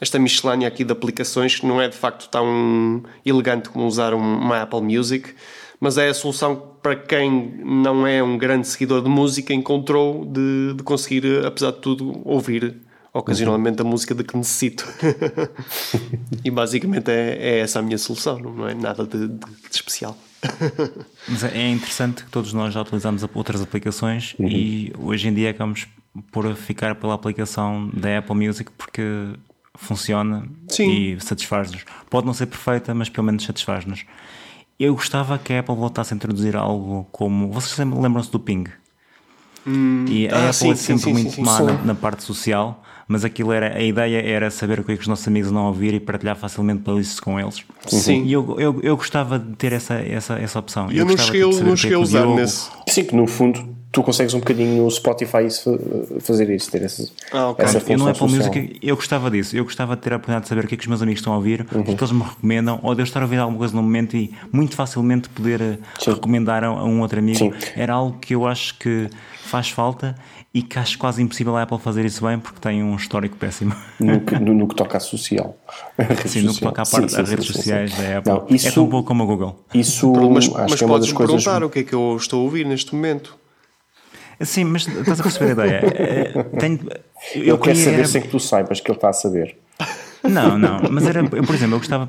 esta 0.00 0.18
miscelânea 0.18 0.68
aqui 0.68 0.84
de 0.84 0.92
aplicações 0.92 1.58
que 1.58 1.66
não 1.66 1.80
é 1.80 1.88
de 1.88 1.96
facto 1.96 2.28
tão 2.28 3.02
elegante 3.24 3.68
como 3.68 3.86
usar 3.86 4.14
uma 4.14 4.62
Apple 4.62 4.82
Music, 4.82 5.34
mas 5.80 5.98
é 5.98 6.08
a 6.08 6.14
solução 6.14 6.74
para 6.82 6.96
quem 6.96 7.54
não 7.64 8.06
é 8.06 8.22
um 8.22 8.38
grande 8.38 8.68
seguidor 8.68 9.02
de 9.02 9.08
música 9.08 9.52
encontrou 9.52 10.24
de, 10.24 10.74
de 10.74 10.82
conseguir, 10.82 11.44
apesar 11.44 11.72
de 11.72 11.78
tudo, 11.78 12.20
ouvir 12.24 12.76
ocasionalmente 13.14 13.80
a 13.80 13.84
música 13.84 14.14
de 14.14 14.24
que 14.24 14.36
necessito. 14.36 14.84
e 16.44 16.50
basicamente 16.50 17.10
é, 17.10 17.38
é, 17.40 17.58
essa 17.60 17.78
a 17.78 17.82
minha 17.82 17.96
solução, 17.96 18.38
não 18.38 18.68
é 18.68 18.74
nada 18.74 19.06
de, 19.06 19.28
de, 19.28 19.38
de 19.38 19.70
especial. 19.70 20.18
Mas 21.28 21.44
é, 21.44 21.56
é 21.56 21.70
interessante 21.70 22.24
que 22.24 22.30
todos 22.30 22.52
nós 22.52 22.74
já 22.74 22.82
utilizamos 22.82 23.24
outras 23.32 23.62
aplicações 23.62 24.34
uhum. 24.38 24.48
e 24.48 24.92
hoje 24.98 25.28
em 25.28 25.32
dia 25.32 25.50
acabamos 25.50 25.86
por 26.30 26.54
ficar 26.54 26.96
pela 26.96 27.14
aplicação 27.14 27.88
da 27.94 28.18
Apple 28.18 28.34
Music 28.34 28.70
porque 28.72 29.02
funciona 29.76 30.46
Sim. 30.68 30.90
e 30.90 31.20
satisfaz-nos. 31.20 31.84
Pode 32.10 32.26
não 32.26 32.34
ser 32.34 32.46
perfeita, 32.46 32.92
mas 32.94 33.08
pelo 33.08 33.26
menos 33.26 33.44
satisfaz-nos. 33.44 34.04
Eu 34.78 34.94
gostava 34.94 35.38
que 35.38 35.52
a 35.52 35.60
Apple 35.60 35.74
voltasse 35.74 36.12
a 36.12 36.16
introduzir 36.16 36.56
algo 36.56 37.06
como. 37.12 37.50
Vocês 37.52 37.78
lembram-se 37.78 38.30
do 38.30 38.40
Ping? 38.40 38.64
Hum, 39.66 40.04
e 40.08 40.28
a 40.28 40.36
ah, 40.36 40.50
Apple 40.50 40.52
sim, 40.52 40.70
é 40.70 40.74
sempre 40.74 41.02
sim, 41.02 41.12
muito 41.12 41.30
sim, 41.30 41.42
má 41.42 41.62
na, 41.62 41.72
na, 41.84 41.94
parte 41.94 42.22
social, 42.22 42.82
mas 43.06 43.24
aquilo 43.24 43.52
era 43.52 43.76
a 43.76 43.82
ideia 43.82 44.20
era 44.20 44.50
saber 44.50 44.80
o 44.80 44.84
que, 44.84 44.92
é 44.92 44.96
que 44.96 45.02
os 45.02 45.08
nossos 45.08 45.26
amigos 45.26 45.50
não 45.50 45.66
ouvir 45.66 45.94
e 45.94 46.00
partilhar 46.00 46.36
facilmente 46.36 46.82
playlists 46.82 47.20
com 47.20 47.38
eles. 47.38 47.64
Sim. 47.86 48.24
E 48.24 48.32
eu, 48.32 48.56
eu, 48.58 48.80
eu 48.82 48.96
gostava 48.96 49.38
de 49.38 49.54
ter 49.56 49.72
essa, 49.72 49.94
essa, 49.94 50.34
essa 50.34 50.58
opção. 50.58 50.90
Eu, 50.90 50.98
eu 50.98 51.04
não 51.04 51.16
cheguei, 51.16 51.42
não 51.42 51.76
cheguei 51.76 51.96
a 51.96 52.00
usar 52.00 52.20
Diogo... 52.20 52.36
nesse. 52.36 52.68
Sim, 52.88 53.04
que 53.04 53.14
no 53.14 53.26
fundo 53.26 53.74
tu 53.94 54.02
consegues 54.02 54.34
um 54.34 54.40
bocadinho 54.40 54.82
no 54.82 54.90
Spotify 54.90 55.46
fazer 56.20 56.50
isso, 56.50 56.68
ter 56.70 56.82
essa, 56.82 57.08
ah, 57.32 57.50
okay. 57.50 57.64
essa 57.64 57.78
função. 57.78 57.94
Eu 57.94 57.98
não 58.00 58.08
é 58.08 58.12
para 58.12 58.26
música, 58.26 58.68
eu 58.82 58.96
gostava 58.96 59.30
disso. 59.30 59.56
Eu 59.56 59.62
gostava 59.62 59.94
de 59.94 60.02
ter 60.02 60.12
a 60.12 60.16
oportunidade 60.16 60.42
de 60.42 60.48
saber 60.48 60.64
o 60.64 60.68
que 60.68 60.74
é 60.74 60.76
que 60.76 60.82
os 60.82 60.88
meus 60.88 61.00
amigos 61.00 61.20
estão 61.20 61.32
a 61.32 61.36
ouvir, 61.36 61.64
uhum. 61.72 61.80
o 61.80 61.84
que 61.84 61.92
é 61.92 61.94
que 61.94 62.02
eles 62.02 62.12
me 62.12 62.22
recomendam, 62.22 62.80
ou 62.82 62.92
de 62.94 63.02
eu 63.02 63.04
estar 63.04 63.20
a 63.20 63.22
ouvir 63.22 63.38
alguma 63.38 63.56
coisa 63.56 63.74
no 63.74 63.82
momento 63.82 64.16
e 64.16 64.34
muito 64.52 64.74
facilmente 64.74 65.28
poder 65.28 65.60
eh, 65.60 65.78
Sim. 66.00 66.10
recomendar 66.10 66.64
a, 66.64 66.72
um 66.72 67.00
outro 67.00 67.20
amigo. 67.20 67.38
Sim. 67.38 67.52
Era 67.76 67.94
algo 67.94 68.18
que 68.18 68.34
eu 68.34 68.44
acho 68.46 68.76
que 68.78 69.08
faz 69.44 69.70
falta 69.70 70.16
e 70.54 70.62
que 70.62 70.78
acho 70.78 70.96
quase 70.96 71.20
impossível 71.20 71.56
a 71.56 71.62
Apple 71.62 71.78
fazer 71.80 72.04
isso 72.04 72.24
bem 72.24 72.38
porque 72.38 72.60
tem 72.60 72.80
um 72.80 72.94
histórico 72.94 73.36
péssimo. 73.36 73.74
No 73.98 74.20
que, 74.20 74.38
no, 74.38 74.54
no 74.54 74.68
que 74.68 74.76
toca 74.76 74.96
a 74.96 75.00
social. 75.00 75.58
sim, 76.26 76.42
no 76.42 76.54
que 76.54 76.60
toca 76.60 76.82
à 76.82 76.86
parte 76.86 77.16
das 77.16 77.28
redes 77.28 77.46
sim, 77.48 77.52
sociais 77.52 77.92
sim. 77.92 78.00
da 78.00 78.18
Apple. 78.18 78.32
Não, 78.32 78.46
isso, 78.48 78.68
é 78.68 78.70
tão 78.70 78.88
pouco 78.88 79.08
como 79.08 79.24
a 79.24 79.26
Google. 79.26 79.64
Isso, 79.74 80.12
mas, 80.30 80.44
acho 80.44 80.54
mas 80.56 80.74
que 80.76 80.84
é 80.84 80.86
uma 80.86 81.00
das 81.00 81.12
coisas. 81.12 81.44
perguntar 81.44 81.64
o 81.64 81.70
que 81.70 81.80
é 81.80 81.82
que 81.82 81.92
eu 81.92 82.16
estou 82.16 82.40
a 82.40 82.44
ouvir 82.44 82.64
neste 82.64 82.94
momento. 82.94 83.36
Sim, 84.40 84.64
mas 84.64 84.86
estás 84.86 85.18
a 85.18 85.22
perceber 85.24 85.60
a 85.60 85.66
ideia? 85.66 85.80
Eh, 85.94 86.42
tenho, 86.58 86.80
eu, 87.34 87.44
eu 87.44 87.58
quero 87.58 87.76
saber 87.76 87.98
era... 87.98 88.06
sem 88.06 88.22
que 88.22 88.28
tu 88.28 88.38
saibas 88.38 88.80
que 88.80 88.90
ele 88.90 88.96
está 88.96 89.08
a 89.08 89.12
saber. 89.12 89.58
Não, 90.28 90.56
não, 90.58 90.80
mas 90.90 91.06
era, 91.06 91.20
eu, 91.20 91.44
por 91.44 91.54
exemplo, 91.54 91.74
eu 91.74 91.78
gostava, 91.78 92.08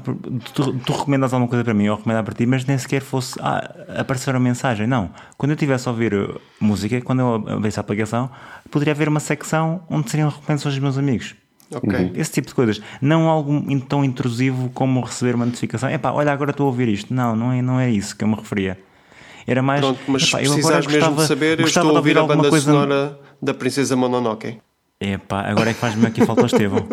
tu, 0.54 0.73
tu 0.73 0.93
recomendas 0.93 1.34
alguma 1.34 1.49
coisa 1.49 1.63
para 1.63 1.73
mim, 1.73 1.86
eu 1.86 1.95
recomendar 1.95 2.23
para 2.23 2.34
ti, 2.34 2.45
mas 2.45 2.65
nem 2.65 2.78
sequer 2.78 3.01
fosse 3.01 3.38
ah, 3.41 3.75
aparecer 3.99 4.34
uma 4.34 4.39
mensagem, 4.39 4.88
não. 4.88 5.10
Quando 5.38 5.51
eu 5.51 5.56
estivesse 5.56 5.88
a 5.88 5.91
ouvir 5.91 6.13
uh, 6.13 6.39
música, 6.60 7.01
quando 7.01 7.19
eu 7.19 7.36
abrisse 7.56 7.80
a 7.80 7.82
aplicação, 7.82 8.30
poderia 8.71 8.93
haver 8.93 9.10
uma 9.10 9.19
secção 9.19 9.84
onde 9.89 10.10
seriam 10.10 10.30
recomendações 10.30 10.75
dos 10.75 10.82
meus 10.82 10.97
amigos. 10.97 11.36
Ok. 11.73 12.12
Esse 12.15 12.32
tipo 12.32 12.47
de 12.47 12.56
coisas. 12.56 12.82
Não 13.01 13.28
algo 13.28 13.63
tão 13.82 14.06
intrusivo 14.06 14.69
como 14.69 15.01
receber 15.01 15.36
uma 15.36 15.45
notificação. 15.45 15.89
Epá, 15.89 16.12
olha, 16.12 16.32
agora 16.32 16.51
estou 16.51 16.65
a 16.65 16.67
ouvir 16.67 16.88
isto. 16.88 17.13
Não, 17.13 17.36
não 17.36 17.51
é, 17.51 17.62
não 17.62 17.80
é 17.80 17.89
isso 17.89 18.15
que 18.15 18.23
eu 18.23 18.28
me 18.28 18.36
referia. 18.36 18.78
Era 19.47 19.62
mais. 19.62 19.82
Pronto, 19.82 19.99
mas 20.08 20.23
epá, 20.23 20.43
eu 20.43 20.54
agora 20.54 20.82
gostava, 20.82 20.91
mesmo 20.91 21.15
de 21.15 21.28
saber, 21.28 21.60
eu 21.60 21.65
estou 21.65 21.89
a 21.89 21.93
ouvir 21.93 22.17
a 22.17 22.23
banda 22.23 22.62
sonora 22.62 23.19
da 23.41 23.54
Princesa 23.54 23.95
Mononoke. 23.95 24.58
Epá, 24.99 25.41
agora 25.41 25.71
é 25.71 25.73
que 25.73 25.79
faz-me 25.79 26.05
aqui 26.08 26.25
falta 26.25 26.43
o 26.43 26.45
Estevão. 26.45 26.88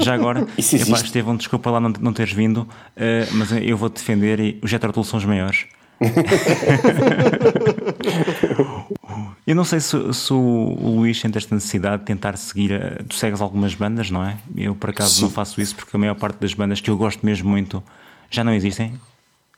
Já 0.00 0.14
agora, 0.14 0.40
epá? 0.58 0.96
Estevão, 0.96 1.36
desculpa 1.36 1.70
lá 1.70 1.78
não, 1.78 1.92
não 2.00 2.12
teres 2.12 2.32
vindo, 2.32 2.68
eh, 2.96 3.28
mas 3.32 3.52
eu 3.52 3.76
vou-te 3.76 3.98
defender 3.98 4.40
e 4.40 4.58
os 4.62 4.68
Jetro 4.68 5.04
são 5.04 5.18
os 5.18 5.24
maiores. 5.24 5.66
eu 9.46 9.54
não 9.54 9.64
sei 9.64 9.80
se, 9.80 10.12
se 10.12 10.32
o, 10.32 10.76
Luís 10.96 11.18
sente 11.18 11.38
esta 11.38 11.54
necessidade 11.54 12.00
de 12.00 12.06
tentar 12.06 12.36
seguir. 12.36 12.72
eh, 12.72 13.02
Tu 13.08 13.14
segues 13.14 13.40
algumas 13.40 13.76
bandas, 13.76 14.10
não 14.10 14.24
é? 14.24 14.36
Eu 14.56 14.74
por 14.74 14.90
acaso 14.90 15.22
não 15.22 15.30
faço 15.30 15.60
isso 15.60 15.76
porque 15.76 15.96
a 15.96 16.00
maior 16.00 16.16
parte 16.16 16.40
das 16.40 16.52
bandas 16.52 16.80
que 16.80 16.90
eu 16.90 16.96
gosto 16.96 17.24
mesmo 17.24 17.48
muito 17.48 17.80
já 18.28 18.42
não 18.42 18.52
existem. 18.52 18.94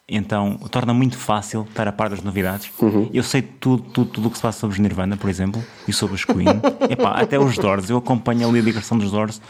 Então 0.09 0.57
torna 0.71 0.95
muito 0.95 1.19
fácil 1.19 1.67
estar 1.69 1.87
a 1.87 1.93
par 1.93 2.09
das 2.09 2.23
novidades. 2.23 2.71
Eu 3.13 3.23
sei 3.23 3.43
tudo, 3.43 3.83
tudo, 3.83 4.11
tudo 4.11 4.29
o 4.29 4.31
que 4.31 4.37
se 4.39 4.43
passa 4.43 4.61
sobre 4.61 4.75
os 4.75 4.81
Nirvana, 4.81 5.17
por 5.19 5.29
exemplo, 5.29 5.63
e 5.87 5.93
sobre 5.93 6.15
os 6.17 6.25
Queen. 6.25 6.47
Epá, 6.89 7.11
até 7.13 7.39
os 7.39 7.59
Doors. 7.59 7.91
Eu 7.91 7.99
acompanho 7.99 8.49
ali 8.49 8.61
a 8.61 8.63
digressão 8.63 8.97
dos 8.97 9.11
Doors 9.11 9.41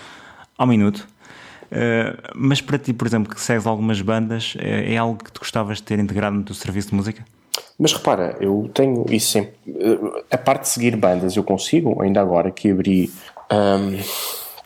ao 0.56 0.66
minuto. 0.66 1.06
Uh, 1.70 2.16
mas 2.34 2.60
para 2.60 2.78
ti, 2.78 2.92
por 2.92 3.06
exemplo, 3.06 3.32
que 3.32 3.40
segues 3.40 3.66
algumas 3.66 4.00
bandas, 4.00 4.56
é, 4.58 4.94
é 4.94 4.96
algo 4.96 5.22
que 5.22 5.30
tu 5.30 5.40
gostavas 5.40 5.76
de 5.76 5.82
ter 5.84 5.98
integrado 5.98 6.34
no 6.34 6.42
teu 6.42 6.54
serviço 6.54 6.88
de 6.88 6.94
música? 6.96 7.24
Mas 7.78 7.92
repara, 7.92 8.36
eu 8.40 8.68
tenho 8.74 9.04
isso 9.10 9.30
sempre. 9.30 9.52
eh, 9.68 10.24
A 10.32 10.38
parte 10.38 10.62
de 10.62 10.68
seguir 10.70 10.96
bandas, 10.96 11.36
eu 11.36 11.44
consigo, 11.44 12.02
ainda 12.02 12.20
agora 12.20 12.50
que 12.50 12.70
abri. 12.70 13.12
ahm, 13.50 13.98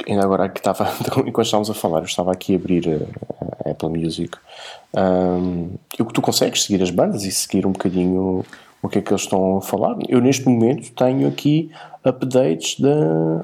ainda 0.07 0.25
agora 0.25 0.49
que 0.49 0.61
estava. 0.61 0.85
Enquanto 1.27 1.47
estávamos 1.47 1.71
a 1.71 1.75
falar, 1.75 2.01
eu 2.01 2.05
estava 2.05 2.33
aqui 2.33 2.55
a 2.55 2.57
abrir 2.57 2.89
a, 2.89 3.69
a 3.69 3.73
Apple 3.73 3.89
Music. 3.89 4.37
ahm, 4.95 5.71
eu, 5.99 6.07
tu 6.07 6.21
consegues 6.21 6.65
seguir 6.65 6.83
as 6.83 6.91
bandas 6.91 7.25
e 7.25 7.31
seguir 7.31 7.67
um 7.67 7.73
bocadinho 7.73 8.45
o 8.83 8.89
que 8.89 8.99
é 8.99 9.03
que 9.03 9.13
eles 9.13 9.23
estão 9.23 9.59
a 9.59 9.63
falar. 9.63 9.97
Eu, 10.09 10.21
neste 10.21 10.47
momento, 10.49 10.91
tenho 10.93 11.29
aqui 11.29 11.71
updates 12.05 12.77
de 12.81 12.89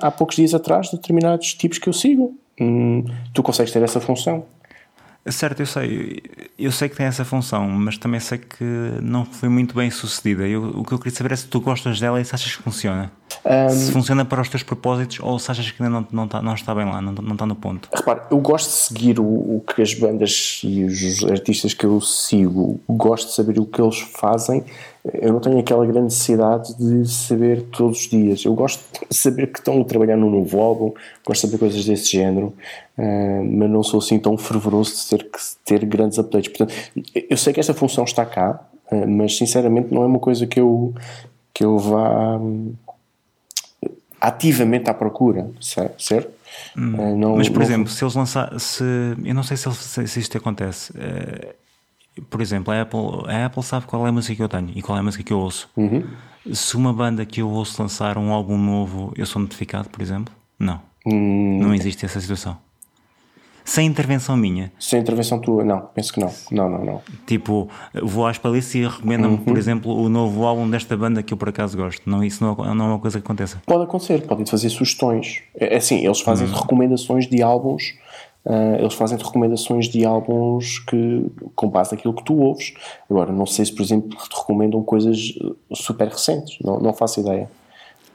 há 0.03 0.11
poucos 0.11 0.37
dias 0.37 0.53
atrás 0.53 0.91
de 0.91 0.97
determinados 0.97 1.55
tipos 1.55 1.79
que 1.79 1.89
eu 1.89 1.93
sigo. 1.93 2.37
Hum, 2.61 3.05
tu 3.33 3.43
consegues 3.43 3.73
ter 3.73 3.83
essa 3.83 4.01
função. 4.01 4.45
Certo, 5.27 5.61
eu 5.61 5.67
sei, 5.67 6.23
eu 6.59 6.73
sei 6.73 6.89
que 6.89 6.97
tem 6.97 7.07
essa 7.07 7.25
função, 7.25 7.69
mas 7.69 7.99
também 7.99 8.19
sei 8.19 8.39
que 8.39 8.65
não 9.03 9.25
foi 9.25 9.49
muito 9.49 9.75
bem 9.75 9.91
sucedida. 9.91 10.47
Eu, 10.47 10.71
o 10.71 10.85
que 10.85 10.93
eu 10.93 10.99
queria 10.99 11.15
saber 11.15 11.33
é 11.33 11.37
se 11.37 11.47
tu 11.47 11.61
gostas 11.61 12.01
dela 12.01 12.21
e 12.21 12.25
se 12.25 12.35
achas 12.35 12.57
que 12.57 12.63
funciona. 12.63 13.13
Se 13.71 13.93
funciona 13.93 14.25
para 14.25 14.41
os 14.43 14.49
teus 14.49 14.63
propósitos 14.63 15.21
ou 15.21 15.39
se 15.39 15.51
achas 15.51 15.71
que 15.71 15.83
ainda 15.83 16.01
não, 16.01 16.07
não, 16.11 16.25
está, 16.25 16.43
não 16.43 16.55
está 16.55 16.75
bem 16.75 16.85
lá, 16.85 17.01
não, 17.01 17.13
não 17.13 17.33
está 17.33 17.47
no 17.47 17.55
ponto. 17.55 17.89
Repare, 17.95 18.21
eu 18.31 18.39
gosto 18.39 18.69
de 18.69 18.75
seguir 18.75 19.21
o, 19.21 19.25
o 19.25 19.65
que 19.67 19.81
as 19.81 19.95
bandas 19.95 20.61
e 20.65 20.85
os 20.85 21.25
artistas 21.25 21.75
que 21.75 21.85
eu 21.85 22.01
sigo, 22.01 22.81
gosto 22.89 23.29
de 23.29 23.35
saber 23.35 23.59
o 23.59 23.67
que 23.67 23.81
eles 23.81 23.99
fazem. 23.99 24.65
Eu 25.15 25.33
não 25.33 25.41
tenho 25.41 25.59
aquela 25.59 25.87
grande 25.87 26.05
necessidade 26.05 26.75
de 26.77 27.09
saber 27.09 27.63
todos 27.73 28.01
os 28.01 28.09
dias. 28.09 28.45
Eu 28.45 28.55
gosto 28.55 28.83
de 29.09 29.17
saber 29.17 29.47
que 29.47 29.59
estão 29.59 29.81
a 29.81 29.85
trabalhar 29.85 30.17
num 30.17 30.31
novo 30.31 30.61
álbum, 30.61 30.93
gosto 31.27 31.43
de 31.43 31.47
saber 31.49 31.59
coisas 31.59 31.85
desse 31.85 32.13
género, 32.13 32.53
eh, 32.97 33.43
mas 33.43 33.71
não 33.71 33.83
sou 33.83 34.01
assim 34.01 34.19
tão 34.19 34.37
fervoroso 34.37 34.95
de 34.97 35.09
ter 35.09 35.25
que 35.25 35.39
ter 35.65 35.85
grandes 35.87 36.19
updates. 36.19 36.49
Portanto, 36.49 36.75
eu 37.29 37.37
sei 37.37 37.53
que 37.53 37.61
esta 37.61 37.73
função 37.73 38.05
está 38.05 38.27
cá, 38.27 38.61
eh, 38.91 39.07
mas 39.07 39.37
sinceramente 39.37 39.95
não 39.95 40.03
é 40.03 40.07
uma 40.07 40.19
coisa 40.19 40.47
que 40.47 40.61
eu, 40.61 40.93
que 41.55 41.65
eu 41.65 41.79
vá 41.79 42.37
hum, 42.37 42.75
ativamente 44.21 44.89
à 44.91 44.95
procura, 44.95 45.51
certo? 45.61 46.03
certo? 46.03 46.31
Eh, 46.77 46.81
não- 47.15 47.37
Mas, 47.37 47.49
por 47.49 47.59
não- 47.59 47.65
exemplo, 47.65 47.89
se 47.89 48.03
eles 48.05 48.15
lançarem. 48.15 48.59
Se, 48.59 48.83
eu 49.25 49.35
não 49.35 49.43
sei 49.43 49.57
se, 49.57 49.69
eles- 49.69 49.79
se, 50.11 50.21
isto 50.21 50.37
acontece. 50.39 50.93
Eh, 50.99 51.55
por 52.31 52.41
exemplo, 52.41 52.73
a 52.73 52.81
Apple, 52.83 53.01
a 53.29 53.47
Apple 53.47 53.63
sabe 53.63 53.87
qual 53.87 54.05
é 54.07 54.09
a 54.09 54.13
música 54.13 54.35
que 54.35 54.43
eu 54.43 54.49
tenho 54.49 54.71
e 54.75 54.83
qual 54.83 54.97
é 54.97 55.01
a 55.01 55.05
música 55.05 55.23
que 55.23 55.33
eu 55.33 55.39
ouço. 55.39 55.69
Uhum. 55.77 56.03
Se 56.53 56.77
uma 56.77 56.93
banda 56.93 57.25
que 57.27 57.41
eu 57.43 57.49
ouço 57.49 57.81
lançar 57.81 58.17
um 58.19 58.33
álbum 58.33 58.57
novo, 58.59 59.13
eu 59.17 59.27
sou 59.27 59.41
notificado, 59.41 59.89
por 59.89 60.01
exemplo? 60.03 60.35
Não. 60.59 60.81
Hum. 61.07 61.59
Não 61.63 61.75
existe 61.75 62.05
essa 62.05 62.21
situação. 62.21 62.59
Sem 63.69 63.87
intervenção 63.87 64.35
minha. 64.35 64.73
Sem 64.81 64.99
intervenção 64.99 65.39
tua, 65.39 65.63
não, 65.63 65.81
penso 65.95 66.11
que 66.13 66.19
não. 66.21 66.31
Não, 66.51 66.71
não, 66.71 66.85
não. 66.85 67.01
Tipo, 67.27 67.69
vou 68.03 68.27
às 68.27 68.39
playlists 68.39 68.75
e 68.75 68.87
recomendam-me, 68.87 69.37
Uhum. 69.37 69.45
por 69.45 69.59
exemplo, 69.59 69.95
o 69.95 70.09
novo 70.09 70.47
álbum 70.47 70.69
desta 70.71 70.97
banda 70.97 71.23
que 71.23 71.35
eu 71.35 71.37
por 71.37 71.51
acaso 71.51 71.77
gosto. 71.77 72.01
Não, 72.09 72.25
isso 72.25 72.43
não, 72.43 72.55
não 72.75 72.85
é 72.87 72.89
uma 72.89 72.99
coisa 72.99 73.19
que 73.21 73.25
aconteça. 73.27 73.61
Pode 73.67 73.83
acontecer, 73.85 74.23
podem 74.27 74.47
fazer 74.47 74.71
sugestões. 74.71 75.43
É 75.55 75.75
é 75.75 75.77
assim, 75.77 76.03
eles 76.05 76.21
fazem 76.21 76.47
Hum. 76.49 76.53
recomendações 76.53 77.27
de 77.27 77.43
álbuns, 77.43 77.95
ah, 78.47 78.77
eles 78.79 78.95
fazem 78.95 79.19
recomendações 79.19 79.87
de 79.87 80.03
álbuns 80.07 80.79
que, 80.79 81.27
com 81.55 81.69
base 81.69 81.93
naquilo 81.95 82.15
que 82.15 82.25
tu 82.25 82.39
ouves. 82.39 82.73
Agora, 83.11 83.31
não 83.31 83.45
sei 83.45 83.67
se, 83.67 83.75
por 83.75 83.83
exemplo, 83.83 84.09
te 84.17 84.35
recomendam 84.35 84.83
coisas 84.83 85.35
eh, 85.43 85.53
super 85.75 86.09
recentes, 86.09 86.57
não, 86.65 86.81
não 86.81 86.95
faço 86.95 87.21
ideia. 87.21 87.51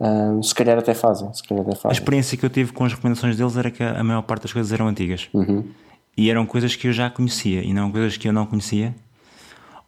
Ah, 0.05 0.37
se 0.41 0.53
calhar 0.53 0.77
até 0.77 0.93
fazem, 0.93 1.33
se 1.33 1.41
calhar 1.43 1.63
até 1.65 1.73
A 1.73 1.79
fazem. 1.79 1.97
experiência 1.97 2.37
que 2.37 2.45
eu 2.45 2.49
tive 2.49 2.73
com 2.73 2.83
as 2.83 2.91
recomendações 2.93 3.37
deles 3.37 3.55
era 3.55 3.71
que 3.71 3.81
a 3.83 4.03
maior 4.03 4.21
parte 4.23 4.43
das 4.43 4.51
coisas 4.53 4.71
eram 4.73 4.87
antigas. 4.87 5.29
Uhum. 5.33 5.63
E 6.17 6.29
eram 6.29 6.45
coisas 6.45 6.75
que 6.75 6.87
eu 6.87 6.93
já 6.93 7.09
conhecia 7.09 7.63
e 7.63 7.73
não 7.73 7.91
coisas 7.91 8.17
que 8.17 8.27
eu 8.27 8.33
não 8.33 8.45
conhecia. 8.45 8.93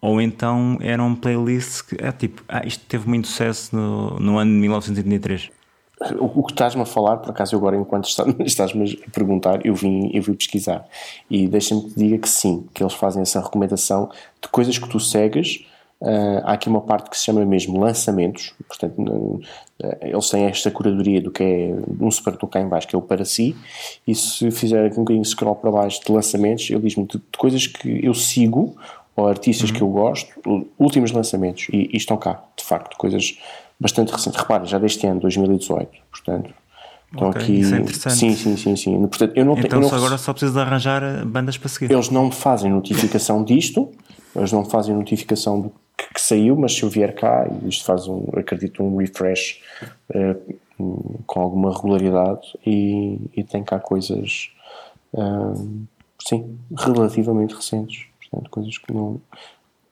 Ou 0.02 0.22
então 0.22 0.78
eram 0.82 1.16
playlists 1.16 1.82
que, 1.82 1.96
é 2.00 2.12
tipo, 2.12 2.44
ah, 2.48 2.66
isto 2.66 2.86
teve 2.88 3.08
muito 3.10 3.28
sucesso 3.28 3.76
no, 3.76 4.20
no 4.20 4.38
ano 4.38 4.52
de 4.52 4.58
1983. 4.60 5.50
O, 6.20 6.40
o 6.42 6.44
que 6.44 6.52
estás-me 6.54 6.82
a 6.82 6.86
falar, 6.86 7.18
por 7.18 7.32
acaso, 7.32 7.56
agora, 7.56 7.76
enquanto 7.76 8.08
está- 8.08 8.26
estás-me 8.46 9.00
a 9.08 9.10
perguntar, 9.12 9.66
eu 9.66 9.74
vim, 9.74 10.12
eu 10.14 10.22
vim 10.22 10.34
pesquisar. 10.34 10.86
E 11.30 11.48
deixa-me 11.48 11.82
que 11.84 11.90
te 11.94 12.00
diga 12.00 12.18
que 12.20 12.30
sim, 12.30 12.68
que 12.74 12.84
eles 12.84 12.94
fazem 12.94 13.22
essa 13.22 13.40
recomendação 13.42 14.10
de 14.42 14.48
coisas 14.50 14.78
que 14.78 14.88
tu 14.90 15.00
segues. 15.00 15.66
Ah, 16.02 16.42
há 16.44 16.54
aqui 16.54 16.68
uma 16.68 16.82
parte 16.82 17.10
que 17.10 17.18
se 17.18 17.24
chama 17.26 17.46
mesmo 17.46 17.80
lançamentos, 17.80 18.54
portanto, 18.68 19.42
ah, 19.84 19.98
eles 20.02 20.30
têm 20.30 20.46
esta 20.46 20.70
curadoria 20.70 21.22
do 21.22 21.32
que 21.32 21.44
é 21.44 21.76
um 22.00 22.12
separador 22.12 22.50
cá 22.50 22.60
em 22.60 22.68
baixo, 22.68 22.88
que 22.88 22.96
é 22.96 23.00
o 23.00 23.02
para 23.02 23.26
si, 23.26 23.56
e 24.08 24.14
se 24.14 24.52
fizer 24.52 24.92
um 24.94 25.04
bocadinho 25.04 25.24
de 25.24 25.30
scroll 25.30 25.56
para 25.56 25.72
baixo 25.72 26.02
de 26.06 26.12
lançamentos, 26.12 26.70
ele 26.70 26.82
diz-me 26.82 27.06
de, 27.06 27.18
de 27.18 27.38
coisas 27.38 27.68
que 27.68 28.06
eu 28.06 28.14
sigo, 28.14 28.76
ou 29.16 29.28
artistas 29.28 29.72
que 29.72 29.82
eu 29.82 29.88
gosto, 29.88 30.34
últimos 30.78 31.12
lançamentos, 31.12 31.68
e, 31.72 31.90
e 31.94 31.98
estão 31.98 32.18
cá, 32.18 32.44
de 32.58 32.64
facto, 32.64 32.98
coisas 32.98 33.38
bastante 33.80 34.12
recentes. 34.12 34.40
Repara, 34.40 34.66
já 34.66 34.78
deste 34.78 35.08
ano, 35.08 35.22
2018, 35.22 35.90
portanto. 36.12 36.54
Estão 37.16 37.30
Ok, 37.30 37.42
aqui. 37.42 37.60
isso 37.60 37.74
é 37.74 37.78
interessante. 37.80 38.16
Sim, 38.16 38.36
sim, 38.36 38.58
sim, 38.58 38.76
sim. 38.76 39.08
Portanto, 39.08 39.34
eu 39.36 39.46
não 39.46 39.56
tenho. 39.56 39.66
Então 39.66 39.80
eu 39.80 39.84
não 39.84 39.90
só 39.90 39.96
agora 39.96 40.18
só 40.18 40.34
preciso 40.34 40.54
de 40.54 40.60
arranjar 40.60 41.02
eh, 41.02 41.24
bandas 41.26 41.58
para 41.58 41.70
seguir. 41.70 41.92
eles 41.92 42.10
não 42.10 42.26
me 42.26 42.32
fazem 42.34 42.72
notificação 42.72 43.44
disto, 43.44 43.92
eles 44.36 44.52
não 44.52 44.64
me 44.64 44.70
fazem 44.70 44.94
notificação 44.94 45.62
do 45.62 45.70
que, 45.98 46.14
que 46.14 46.22
saiu, 46.22 46.56
mas 46.58 46.74
se 46.76 46.84
eu 46.84 46.90
vier 46.90 47.16
cá, 47.16 47.48
isto 47.66 47.86
faz 47.86 48.08
um, 48.08 48.26
acredito, 48.36 48.84
um 48.84 48.98
refresh 48.98 49.62
hum, 50.80 51.16
com 51.26 51.40
alguma 51.42 51.74
regularidade 51.74 52.48
e, 52.66 53.18
e 53.36 53.44
tem 53.44 53.64
cá 53.64 53.80
coisas, 53.80 54.50
hum, 55.14 55.86
sim, 56.28 56.58
relativamente 56.78 57.56
recentes. 57.56 58.06
Portanto, 58.20 58.50
coisas 58.50 58.78
que 58.78 58.92
não. 58.94 59.22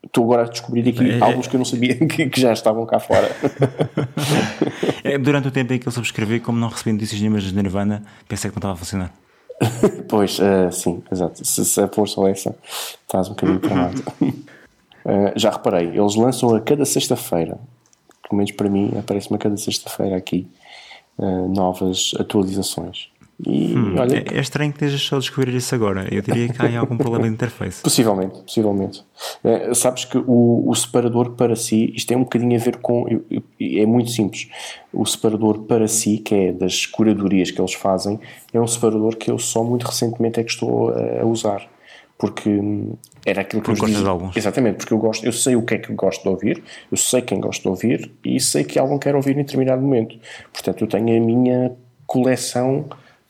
Estou 0.04 0.26
agora 0.26 0.44
a 0.44 0.50
descobrir 0.50 0.88
aqui 0.88 1.04
É, 1.12 1.18
é- 1.18 1.24
álbuns 1.24 1.48
que 1.48 1.56
eu 1.56 1.58
não 1.60 1.66
sabia 1.66 1.96
que, 2.08 2.30
que 2.30 2.40
já 2.42 2.52
estavam 2.54 2.86
cá 2.86 3.00
fora. 3.00 3.30
É, 5.04 5.18
Durante 5.18 5.48
o 5.50 5.52
tempo 5.52 5.74
em 5.74 5.80
que 5.80 5.88
eu 5.88 5.92
subscrevi, 5.92 6.40
como 6.40 6.58
não 6.58 6.70
recebi 6.70 6.94
notícias 6.94 7.20
nenhumas 7.20 7.44
de 7.44 7.54
Nirvana, 7.54 8.04
pensei 8.28 8.50
que 8.50 8.56
não 8.56 8.60
estava 8.60 8.74
a 8.74 8.78
funcionar. 8.78 9.12
Pois, 10.08 10.40
eh, 10.40 10.72
sim, 10.72 11.02
exato. 11.12 11.46
Se, 11.46 11.66
se 11.66 11.82
a 11.82 11.88
força 11.88 12.22
é 12.22 12.32
essa, 12.32 12.56
estás 13.02 13.28
um 13.28 13.32
bocadinho 13.32 13.60
tramado. 13.60 14.02
Eh, 15.06 15.34
já 15.36 15.50
reparei, 15.52 15.88
eles 15.90 16.16
lançam 16.16 16.56
a 16.56 16.62
cada 16.62 16.86
sexta-feira, 16.86 17.58
pelo 18.28 18.38
menos 18.38 18.52
para 18.52 18.70
mim, 18.70 18.94
aparece-me 18.98 19.36
a 19.36 19.40
cada 19.40 19.58
sexta-feira 19.58 20.16
aqui, 20.16 20.48
eh, 21.20 21.48
novas 21.50 22.12
atualizações. 22.20 23.10
E 23.46 23.74
olha, 23.98 24.24
É, 24.32 24.38
é 24.38 24.42
estranho 24.42 24.72
que 24.72 24.78
estejas 24.78 25.02
só 25.02 25.16
a 25.16 25.20
descobrir 25.20 25.54
isso 25.56 25.74
agora. 25.74 26.08
Eu 26.14 26.22
diria 26.22 26.48
que 26.50 26.62
há 26.62 26.80
algum 26.80 26.96
problema 26.98 27.26
de 27.28 27.34
interface. 27.34 27.82
Possivelmente, 27.84 28.40
possivelmente. 28.42 29.04
Eh, 29.44 29.74
sabes 29.74 30.06
que 30.06 30.18
o, 30.18 30.64
o 30.70 30.76
separador 30.76 31.32
para 31.32 31.56
si, 31.56 31.92
isto 31.96 32.08
tem 32.08 32.16
um 32.18 32.24
bocadinho 32.24 32.56
a 32.56 32.64
ver 32.64 32.78
com. 32.78 33.08
eu- 33.10 33.26
eu- 33.32 33.44
É 33.82 33.86
muito 33.86 34.12
simples. 34.12 34.48
O 34.94 35.06
separador 35.06 35.64
para 35.64 35.88
si, 35.88 36.20
que 36.20 36.36
é 36.36 36.52
das 36.54 36.86
curadorias 36.86 37.50
que 37.50 37.60
eles 37.60 37.74
fazem, 37.74 38.20
é 38.54 38.60
um 38.62 38.68
separador 38.68 39.16
que 39.18 39.32
eu 39.32 39.40
só 39.40 39.64
muito 39.64 39.84
recentemente 39.88 40.40
é 40.40 40.44
que 40.44 40.52
estou 40.52 40.90
a, 40.90 41.22
a 41.22 41.26
usar. 41.26 41.68
Porque 42.18 42.48
hum, 42.50 42.94
era 43.26 43.42
aquilo 43.42 43.62
que 43.64 43.70
Porque 43.72 43.84
eu 43.84 43.88
dizia. 43.90 44.08
álbuns. 44.08 44.38
Exatamente, 44.38 44.78
porque 44.78 44.94
eu 44.94 44.98
gosto, 45.00 45.26
eu 45.26 45.34
sei 45.34 45.56
o 45.56 45.64
que 45.64 45.74
é 45.74 45.78
que 45.80 45.92
gosto 45.94 46.22
de 46.22 46.30
ouvir, 46.30 46.64
eu 46.92 46.96
sei 46.98 47.22
quem 47.22 47.40
gosto 47.40 47.64
de 47.64 47.68
ouvir 47.68 48.12
e 48.24 48.40
sei 48.40 48.64
que 48.64 48.78
álbum 48.78 49.00
quero 49.00 49.18
ouvir 49.18 49.32
em 49.34 49.38
determinado 49.44 49.82
momento. 49.82 50.16
Portanto, 50.54 50.82
eu 50.84 50.88
tenho 50.88 51.18
a 51.22 51.26
minha 51.26 51.72
coleção. 52.06 52.86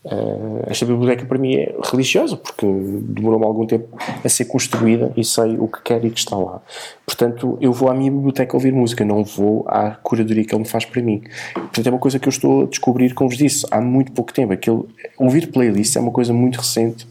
Eh, 0.06 0.66
esta 0.68 0.86
biblioteca 0.86 1.26
para 1.26 1.38
mim 1.38 1.56
é 1.56 1.76
religiosa 1.90 2.36
porque 2.36 2.66
demorou-me 2.66 3.46
algum 3.46 3.66
tempo 3.66 3.88
a 4.24 4.28
ser 4.28 4.46
construída 4.46 5.14
e 5.16 5.24
sei 5.24 5.58
o 5.58 5.68
que 5.68 5.82
quero 5.82 6.06
e 6.06 6.12
que 6.12 6.20
está 6.20 6.36
lá. 6.36 6.62
Portanto, 7.06 7.58
eu 7.62 7.72
vou 7.72 7.90
à 7.90 7.94
minha 7.94 8.12
biblioteca 8.12 8.56
ouvir 8.56 8.74
música, 8.74 9.06
não 9.06 9.24
vou 9.24 9.66
à 9.68 9.92
curadoria 9.92 10.44
que 10.44 10.54
ele 10.54 10.64
me 10.64 10.68
faz 10.68 10.84
para 10.86 11.02
mim. 11.02 11.24
Portanto, 11.54 11.88
é 11.88 11.90
uma 11.90 12.00
coisa 12.00 12.20
que 12.20 12.28
eu 12.28 12.32
estou 12.32 12.64
a 12.64 12.66
descobrir, 12.66 13.14
como 13.14 13.30
vos 13.30 13.38
disse, 13.38 13.66
há 13.72 13.80
muito 13.80 14.12
pouco 14.12 14.34
tempo. 14.34 14.54
Ouvir 15.18 15.52
playlist 15.52 15.96
é 15.96 16.00
uma 16.00 16.12
coisa 16.12 16.34
muito 16.34 16.58
recente 16.58 17.08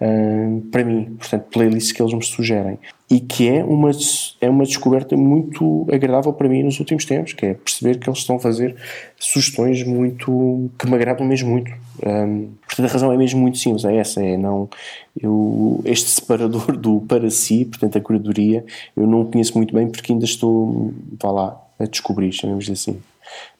uh, 0.00 0.60
para 0.72 0.84
mim, 0.84 1.16
portanto, 1.18 1.44
playlists 1.50 1.92
que 1.92 2.02
eles 2.02 2.14
me 2.14 2.24
sugerem. 2.24 2.78
E 3.14 3.20
que 3.20 3.48
é 3.48 3.62
uma, 3.62 3.92
é 4.40 4.50
uma 4.50 4.64
descoberta 4.64 5.16
muito 5.16 5.86
agradável 5.88 6.32
para 6.32 6.48
mim 6.48 6.64
nos 6.64 6.80
últimos 6.80 7.04
tempos, 7.04 7.32
que 7.32 7.46
é 7.46 7.54
perceber 7.54 8.00
que 8.00 8.08
eles 8.08 8.18
estão 8.18 8.34
a 8.34 8.40
fazer 8.40 8.74
sugestões 9.16 9.84
muito 9.84 10.68
que 10.76 10.84
me 10.88 10.96
agradam 10.96 11.24
mesmo 11.24 11.48
muito. 11.48 11.70
Um, 12.04 12.48
portanto, 12.66 12.86
a 12.86 12.92
razão 12.92 13.12
é 13.12 13.16
mesmo 13.16 13.40
muito 13.40 13.58
simples, 13.58 13.84
é 13.84 13.94
essa, 13.94 14.20
é 14.20 14.36
não 14.36 14.68
eu, 15.16 15.80
este 15.84 16.10
separador 16.10 16.76
do 16.76 17.02
para 17.02 17.30
si, 17.30 17.64
portanto 17.66 17.98
a 17.98 18.00
curadoria, 18.00 18.64
eu 18.96 19.06
não 19.06 19.20
o 19.20 19.30
conheço 19.30 19.56
muito 19.56 19.72
bem 19.72 19.88
porque 19.88 20.12
ainda 20.12 20.24
estou, 20.24 20.92
vá 21.22 21.30
lá, 21.30 21.62
a 21.78 21.84
descobrir, 21.84 22.32
chamemos 22.32 22.68
assim. 22.68 22.98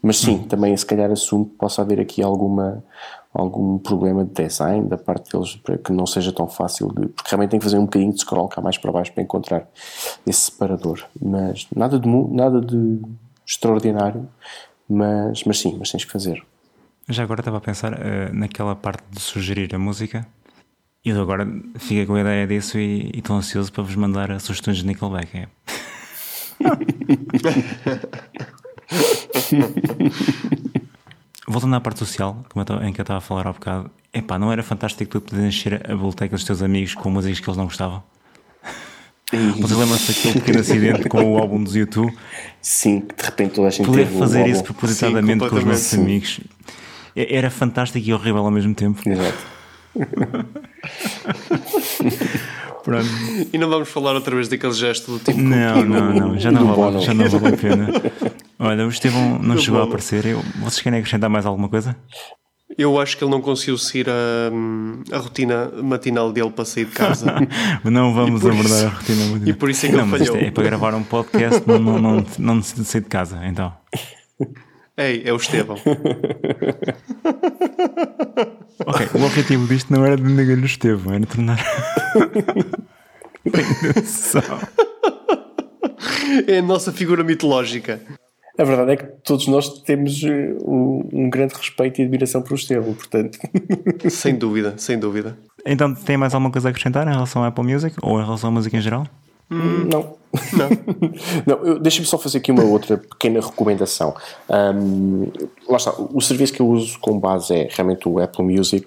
Mas 0.02 0.16
sim, 0.16 0.34
hum. 0.34 0.42
também 0.48 0.76
se 0.76 0.84
calhar 0.84 1.12
assumo 1.12 1.44
que 1.44 1.52
possa 1.52 1.80
haver 1.80 2.00
aqui 2.00 2.24
alguma 2.24 2.82
algum 3.34 3.78
problema 3.78 4.24
de 4.24 4.32
design 4.32 4.88
da 4.88 4.96
parte 4.96 5.32
deles 5.32 5.56
para 5.56 5.76
que 5.76 5.92
não 5.92 6.06
seja 6.06 6.32
tão 6.32 6.46
fácil 6.46 6.88
de, 6.88 7.08
porque 7.08 7.30
realmente 7.30 7.50
tem 7.50 7.58
que 7.58 7.64
fazer 7.64 7.78
um 7.78 7.84
bocadinho 7.84 8.12
de 8.12 8.20
scroll 8.20 8.48
cá 8.48 8.62
mais 8.62 8.78
para 8.78 8.92
baixo 8.92 9.12
para 9.12 9.22
encontrar 9.22 9.68
esse 10.26 10.50
separador. 10.50 11.04
Mas 11.20 11.66
nada 11.74 11.98
de 11.98 12.08
nada 12.08 12.60
de 12.60 13.00
extraordinário 13.44 14.28
mas, 14.88 15.44
mas 15.44 15.58
sim, 15.58 15.76
mas 15.78 15.90
tens 15.90 16.04
que 16.04 16.12
fazer. 16.12 16.42
Já 17.08 17.22
agora 17.22 17.40
estava 17.40 17.58
a 17.58 17.60
pensar 17.60 17.92
uh, 17.92 18.32
naquela 18.32 18.74
parte 18.74 19.04
de 19.10 19.20
sugerir 19.20 19.74
a 19.74 19.78
música. 19.78 20.26
E 21.04 21.10
eu 21.10 21.20
agora 21.20 21.46
fiquei 21.76 22.06
com 22.06 22.14
a 22.14 22.20
ideia 22.20 22.46
disso 22.46 22.78
e 22.78 23.10
estou 23.14 23.36
ansioso 23.36 23.70
para 23.72 23.82
vos 23.82 23.94
mandar 23.94 24.40
sugestões 24.40 24.78
de 24.78 24.86
Nickelback 24.86 25.36
é. 25.36 25.48
Voltando 31.54 31.76
à 31.76 31.80
parte 31.80 32.00
social, 32.00 32.44
em 32.82 32.92
que 32.92 33.00
eu 33.00 33.04
estava 33.04 33.18
a 33.18 33.20
falar 33.20 33.46
há 33.46 33.52
bocado, 33.52 33.88
epá, 34.12 34.36
não 34.40 34.50
era 34.50 34.60
fantástico 34.60 35.08
tu 35.08 35.20
poder 35.20 35.46
encher 35.46 35.88
a 35.88 35.94
biblioteca 35.94 36.34
dos 36.34 36.44
teus 36.44 36.60
amigos 36.60 36.96
com 36.96 37.08
músicas 37.08 37.38
que 37.38 37.48
eles 37.48 37.56
não 37.56 37.66
gostavam? 37.66 38.02
Você 39.60 39.74
lembra-se 39.76 40.12
daquele 40.12 40.40
pequeno 40.40 40.58
acidente 40.58 41.08
com 41.08 41.22
o 41.22 41.38
álbum 41.38 41.62
dos 41.62 41.76
YouTube? 41.76 42.12
Sim, 42.60 43.02
que 43.02 43.14
de 43.14 43.22
repente 43.22 43.54
toda 43.54 43.68
a 43.68 43.70
gente 43.70 43.86
Poder 43.86 44.06
fazer 44.06 44.48
isso 44.48 44.64
propositadamente 44.64 45.44
Sim, 45.44 45.48
com 45.48 45.56
os 45.56 45.64
nossos 45.64 45.86
sim. 45.86 46.02
amigos 46.02 46.40
era 47.14 47.48
fantástico 47.50 48.04
e 48.04 48.12
horrível 48.12 48.44
ao 48.44 48.50
mesmo 48.50 48.74
tempo. 48.74 49.00
Exato. 49.08 49.38
Pronto. 52.82 53.08
E 53.52 53.58
não 53.58 53.70
vamos 53.70 53.88
falar 53.88 54.14
outra 54.14 54.34
vez 54.34 54.48
daquele 54.48 54.72
gesto 54.72 55.12
do 55.12 55.20
tipo. 55.20 55.40
Não, 55.40 55.84
não, 55.84 56.12
não, 56.12 56.38
já 56.38 56.50
não, 56.50 56.74
vale, 56.74 57.00
já 57.00 57.14
não 57.14 57.28
vale 57.28 57.54
a 57.54 57.56
pena. 57.56 57.92
Olha, 58.64 58.86
o 58.86 58.88
Estevão 58.88 59.38
não 59.38 59.58
chegou 59.58 59.82
a 59.82 59.84
aparecer. 59.84 60.24
Eu, 60.24 60.40
vocês 60.60 60.80
querem 60.80 60.98
acrescentar 60.98 61.28
mais 61.28 61.44
alguma 61.44 61.68
coisa? 61.68 61.94
Eu 62.78 62.98
acho 62.98 63.18
que 63.18 63.22
ele 63.22 63.30
não 63.30 63.42
conseguiu 63.42 63.76
seguir 63.76 64.08
a, 64.08 64.50
a 65.14 65.18
rotina 65.18 65.70
matinal 65.82 66.32
dele 66.32 66.48
para 66.50 66.64
sair 66.64 66.86
de 66.86 66.92
casa. 66.92 67.26
não 67.84 68.14
vamos 68.14 68.40
abordar 68.40 68.64
isso, 68.64 68.86
a 68.86 68.88
rotina 68.88 69.26
matinal. 69.26 69.48
E 69.48 69.52
por 69.52 69.68
isso 69.68 69.84
é 69.84 69.90
que 69.90 69.94
não, 69.94 70.04
ele 70.04 70.18
falhou. 70.18 70.36
É, 70.36 70.46
é 70.46 70.50
para 70.50 70.64
gravar 70.64 70.94
um 70.94 71.02
podcast, 71.02 71.62
não, 71.68 71.78
não, 71.78 71.98
não, 71.98 72.24
não 72.38 72.62
sair 72.62 73.02
de 73.02 73.08
casa, 73.08 73.46
então. 73.46 73.70
Ei, 74.96 75.20
é 75.26 75.32
o 75.32 75.36
Estevão. 75.36 75.76
ok, 78.86 79.08
o 79.14 79.24
objetivo 79.24 79.66
disto 79.68 79.92
não 79.92 80.06
era 80.06 80.16
de 80.16 80.22
negar 80.22 80.56
o 80.56 80.64
Estevão, 80.64 81.12
era 81.12 81.26
tornar. 81.26 81.62
é 86.48 86.58
a 86.58 86.62
nossa 86.62 86.90
figura 86.90 87.22
mitológica. 87.22 88.00
A 88.56 88.62
verdade 88.62 88.92
é 88.92 88.96
que 88.96 89.04
todos 89.24 89.48
nós 89.48 89.80
temos 89.80 90.22
eh, 90.22 90.54
um, 90.64 91.08
um 91.12 91.30
grande 91.30 91.54
respeito 91.54 92.00
e 92.00 92.04
admiração 92.04 92.40
por 92.40 92.54
Estevão, 92.54 92.94
portanto. 92.94 93.38
sem 94.08 94.36
dúvida, 94.36 94.74
sem 94.76 94.98
dúvida. 94.98 95.36
Então, 95.66 95.92
tem 95.92 96.16
mais 96.16 96.34
alguma 96.34 96.52
coisa 96.52 96.68
a 96.68 96.70
acrescentar 96.70 97.06
em 97.08 97.10
relação 97.10 97.42
à 97.42 97.48
Apple 97.48 97.64
Music 97.64 97.96
ou 98.00 98.20
em 98.20 98.24
relação 98.24 98.50
à 98.50 98.52
música 98.52 98.76
em 98.76 98.80
geral? 98.80 99.06
Hum, 99.54 99.88
não. 99.92 100.24
Não. 100.52 100.68
não 101.46 101.78
Deixa-me 101.78 102.06
só 102.06 102.18
fazer 102.18 102.38
aqui 102.38 102.50
uma 102.50 102.64
outra 102.64 102.98
pequena 102.98 103.40
recomendação. 103.40 104.14
Um, 104.48 105.30
lá 105.68 105.76
está, 105.76 105.94
o 106.12 106.20
serviço 106.20 106.52
que 106.52 106.60
eu 106.60 106.68
uso 106.68 106.98
com 106.98 107.18
base 107.18 107.54
é 107.54 107.68
realmente 107.70 108.08
o 108.08 108.18
Apple 108.18 108.44
Music, 108.44 108.84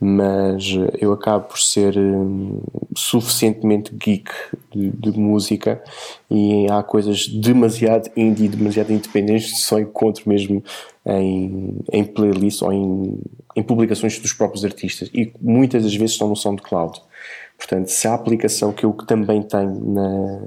mas 0.00 0.64
eu 1.00 1.12
acabo 1.12 1.48
por 1.48 1.60
ser 1.60 1.96
um, 1.96 2.60
suficientemente 2.96 3.94
geek 3.94 4.30
de, 4.74 4.90
de, 4.90 5.18
música 5.18 5.82
e 6.30 6.66
há 6.70 6.82
coisas 6.82 7.28
demasiado 7.28 8.10
indie, 8.16 8.48
demasiado 8.48 8.92
independentes 8.92 9.52
que 9.52 9.60
só 9.60 9.78
encontro 9.78 10.28
mesmo 10.28 10.62
em, 11.06 11.78
em 11.92 12.04
playlists 12.04 12.62
ou 12.62 12.72
em, 12.72 13.20
em 13.56 13.62
publicações 13.62 14.18
dos 14.18 14.32
próprios 14.32 14.64
artistas 14.64 15.10
e 15.14 15.32
muitas 15.40 15.82
das 15.84 15.94
vezes 15.94 16.12
estão 16.12 16.28
no 16.28 16.36
SoundCloud. 16.36 17.00
Portanto, 17.58 17.88
se 17.88 18.06
a 18.06 18.14
aplicação 18.14 18.72
que 18.72 18.86
eu 18.86 18.92
também 18.92 19.42
tenho 19.42 19.74
na, 19.84 20.40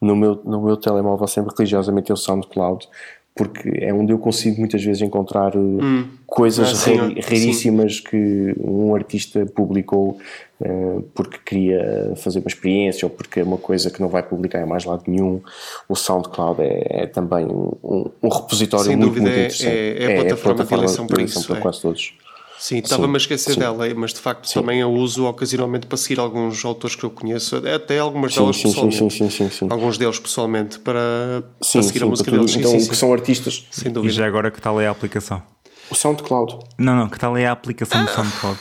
no, 0.00 0.16
meu, 0.16 0.40
no 0.42 0.62
meu 0.62 0.76
telemóvel 0.76 1.28
sempre 1.28 1.54
religiosamente 1.56 2.10
é 2.10 2.14
o 2.14 2.16
SoundCloud, 2.16 2.88
porque 3.36 3.70
é 3.82 3.92
onde 3.92 4.14
eu 4.14 4.18
consigo 4.18 4.58
muitas 4.58 4.82
vezes 4.82 5.02
encontrar 5.02 5.54
eh, 5.54 5.58
hum. 5.58 6.08
coisas 6.26 6.70
ah, 6.70 6.74
sim, 6.74 7.20
raríssimas 7.20 7.96
sim. 7.96 8.02
que 8.04 8.54
um 8.58 8.94
artista 8.94 9.44
publicou 9.44 10.16
uh, 10.58 11.02
porque 11.14 11.36
queria 11.44 12.14
fazer 12.16 12.38
uma 12.38 12.48
experiência 12.48 13.04
ou 13.04 13.10
porque 13.10 13.40
é 13.40 13.42
uma 13.42 13.58
coisa 13.58 13.90
que 13.90 14.00
não 14.00 14.08
vai 14.08 14.22
publicar 14.22 14.62
em 14.62 14.66
mais 14.66 14.86
lado 14.86 15.02
nenhum. 15.06 15.42
O 15.86 15.94
SoundCloud 15.94 16.62
é, 16.62 17.02
é 17.02 17.06
também 17.06 17.44
um, 17.44 18.10
um 18.22 18.28
repositório 18.28 18.86
Sem 18.86 18.96
muito, 18.96 19.08
dúvida, 19.10 19.26
muito 19.26 19.38
interessante. 19.38 19.68
É, 19.68 19.98
é, 19.98 20.02
é, 20.02 20.20
a 20.20 20.20
plataforma, 20.22 20.28
é 20.28 20.32
a 20.32 20.36
plataforma 20.38 20.64
de 20.64 20.74
eleição 20.74 21.06
para 21.06 21.22
isso. 21.22 21.46
Para 21.46 21.60
quase 21.60 21.82
todos. 21.82 22.14
Sim, 22.58 22.78
estava-me 22.78 23.14
a 23.14 23.16
esquecer 23.18 23.54
sim. 23.54 23.60
dela, 23.60 23.86
mas 23.94 24.12
de 24.12 24.20
facto 24.20 24.48
sim. 24.48 24.54
também 24.54 24.80
a 24.80 24.86
uso 24.86 25.26
ocasionalmente 25.26 25.86
para 25.86 25.96
seguir 25.96 26.18
alguns 26.18 26.64
autores 26.64 26.96
que 26.96 27.04
eu 27.04 27.10
conheço, 27.10 27.56
até 27.56 27.98
algumas 27.98 28.32
sim, 28.32 28.40
delas 28.40 28.56
sim, 28.56 28.62
pessoalmente. 28.62 28.96
Sim, 28.96 29.30
sim, 29.30 29.50
sim, 29.50 29.66
Alguns 29.70 29.98
deles 29.98 30.18
pessoalmente, 30.18 30.78
para, 30.78 31.44
para 31.60 31.82
seguir 31.82 32.02
a 32.02 32.06
música 32.06 32.30
deles. 32.30 32.56
Então, 32.56 32.72
que 32.72 32.96
são 32.96 33.12
artistas. 33.12 33.66
Sem 33.70 33.92
dúvida. 33.92 34.12
E 34.12 34.16
já 34.16 34.26
agora 34.26 34.50
que 34.50 34.60
tal 34.60 34.80
é 34.80 34.86
a 34.86 34.90
aplicação? 34.90 35.42
O 35.90 35.94
SoundCloud. 35.94 36.58
Não, 36.78 36.96
não, 36.96 37.08
que 37.08 37.18
tal 37.18 37.36
é 37.36 37.46
a 37.46 37.52
aplicação 37.52 38.00
ah. 38.00 38.04
do 38.04 38.10
SoundCloud? 38.10 38.58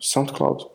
SoundCloud. 0.00 0.66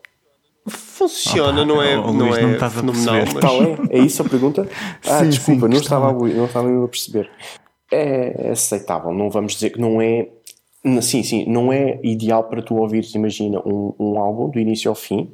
Funciona, 0.68 1.62
Opa, 1.62 1.66
não 1.66 1.82
é, 1.82 1.98
oh, 1.98 2.12
não 2.12 2.28
Luís, 2.28 2.38
é 2.38 2.42
não 2.42 2.54
estás 2.54 2.74
fenomenal. 2.74 3.16
A 3.16 3.20
mas... 3.20 3.34
Tal 3.36 3.62
é? 3.62 3.78
é 3.92 4.00
isso 4.00 4.22
a 4.22 4.26
pergunta? 4.26 4.68
Ah, 5.08 5.20
sim, 5.20 5.30
desculpa, 5.30 5.68
não, 5.68 5.78
estava 5.78 6.10
a, 6.10 6.14
não 6.14 6.46
estava 6.46 6.86
a 6.86 6.88
perceber. 6.88 7.30
É 7.92 8.50
aceitável, 8.52 9.14
não 9.14 9.30
vamos 9.30 9.54
dizer 9.54 9.70
que 9.70 9.80
não 9.80 10.02
é 10.02 10.28
Sim, 11.02 11.24
sim, 11.24 11.46
não 11.48 11.74
é 11.74 12.00
ideal 12.04 12.44
para 12.44 12.62
tu 12.62 12.76
ouvires, 12.76 13.16
imagina, 13.16 13.60
um, 13.66 13.94
um 13.98 14.20
álbum 14.20 14.50
do 14.50 14.60
início 14.60 14.88
ao 14.88 14.94
fim, 14.96 15.32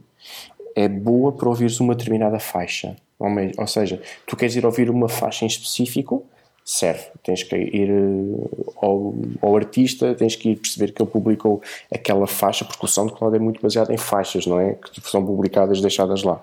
é 0.76 0.88
boa 0.88 1.34
para 1.34 1.50
ouvires 1.50 1.80
uma 1.82 1.94
determinada 1.94 2.40
faixa. 2.40 2.96
Ou, 3.20 3.28
ou 3.58 3.68
seja, 3.68 4.02
tu 4.26 4.38
queres 4.38 4.56
ir 4.56 4.66
ouvir 4.66 4.90
uma 4.90 5.10
faixa 5.10 5.44
em 5.44 5.48
específico, 5.48 6.26
serve. 6.64 7.04
Tens 7.24 7.44
que 7.44 7.56
ir 7.56 7.90
eh, 7.90 8.70
ao, 8.82 9.14
ao, 9.42 9.56
artista, 9.56 10.16
tens 10.16 10.36
que 10.36 10.52
ir 10.52 10.56
perceber 10.56 10.94
que 10.94 11.02
ele 11.02 11.10
publicou 11.10 11.62
aquela 11.94 12.28
faixa, 12.28 12.64
porque 12.64 12.86
o 12.86 12.88
SoundCloud 12.88 13.36
é 13.36 13.40
muito 13.40 13.62
baseado 13.62 13.92
em 13.92 13.98
faixas, 13.98 14.46
não 14.46 14.60
é? 14.60 14.76
Que 14.76 15.02
são 15.10 15.26
publicadas, 15.26 15.82
deixadas 15.82 16.24
lá. 16.24 16.42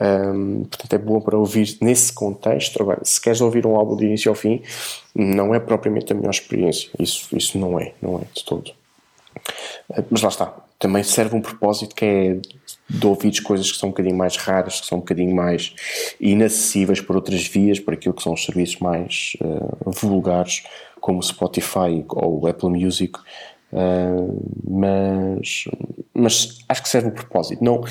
Um, 0.00 0.64
portanto, 0.64 0.92
é 0.94 0.98
bom 0.98 1.20
para 1.20 1.36
ouvir 1.36 1.76
nesse 1.80 2.12
contexto. 2.12 2.80
Agora, 2.80 3.00
se 3.04 3.20
queres 3.20 3.40
ouvir 3.40 3.66
um 3.66 3.76
álbum 3.76 3.96
de 3.96 4.06
início 4.06 4.30
ao 4.30 4.34
fim, 4.34 4.62
não 5.14 5.54
é 5.54 5.60
propriamente 5.60 6.12
a 6.12 6.16
melhor 6.16 6.30
experiência. 6.30 6.90
Isso, 6.98 7.28
isso 7.36 7.58
não 7.58 7.78
é, 7.78 7.92
não 8.00 8.16
é 8.16 8.22
de 8.32 8.44
todo. 8.44 8.72
Ah, 9.92 10.02
mas 10.10 10.22
lá 10.22 10.28
está. 10.28 10.54
Também 10.78 11.02
serve 11.02 11.36
um 11.36 11.42
propósito 11.42 11.94
que 11.94 12.04
é 12.04 12.40
de 12.88 13.06
ouvir 13.06 13.42
coisas 13.42 13.70
que 13.70 13.76
são 13.76 13.90
um 13.90 13.92
bocadinho 13.92 14.16
mais 14.16 14.36
raras, 14.36 14.80
que 14.80 14.86
são 14.86 14.98
um 14.98 15.00
bocadinho 15.02 15.34
mais 15.34 15.74
inacessíveis 16.18 17.00
por 17.00 17.14
outras 17.14 17.46
vias, 17.46 17.78
por 17.78 17.92
aquilo 17.92 18.14
que 18.14 18.22
são 18.22 18.32
os 18.32 18.44
serviços 18.44 18.80
mais 18.80 19.36
uh, 19.42 19.90
vulgares, 19.90 20.64
como 21.00 21.22
Spotify 21.22 22.04
ou 22.08 22.46
Apple 22.46 22.70
Music. 22.70 23.18
Uh, 23.72 24.42
mas, 24.68 25.64
mas 26.14 26.58
acho 26.68 26.82
que 26.82 26.88
serve 26.88 27.08
um 27.08 27.12
propósito. 27.12 27.62
Não, 27.62 27.84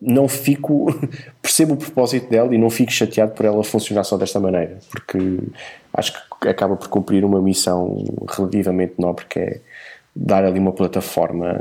não 0.00 0.28
fico, 0.28 0.86
percebo 1.40 1.74
o 1.74 1.76
propósito 1.76 2.28
dela 2.28 2.54
e 2.54 2.58
não 2.58 2.70
fico 2.70 2.92
chateado 2.92 3.32
por 3.32 3.44
ela 3.44 3.64
funcionar 3.64 4.04
só 4.04 4.16
desta 4.16 4.38
maneira, 4.38 4.78
porque 4.90 5.38
acho 5.92 6.12
que 6.40 6.48
acaba 6.48 6.76
por 6.76 6.88
cumprir 6.88 7.24
uma 7.24 7.40
missão 7.40 8.04
relativamente 8.28 8.94
nobre, 8.98 9.24
que 9.26 9.38
é 9.38 9.60
dar 10.14 10.44
ali 10.44 10.58
uma 10.58 10.72
plataforma 10.72 11.58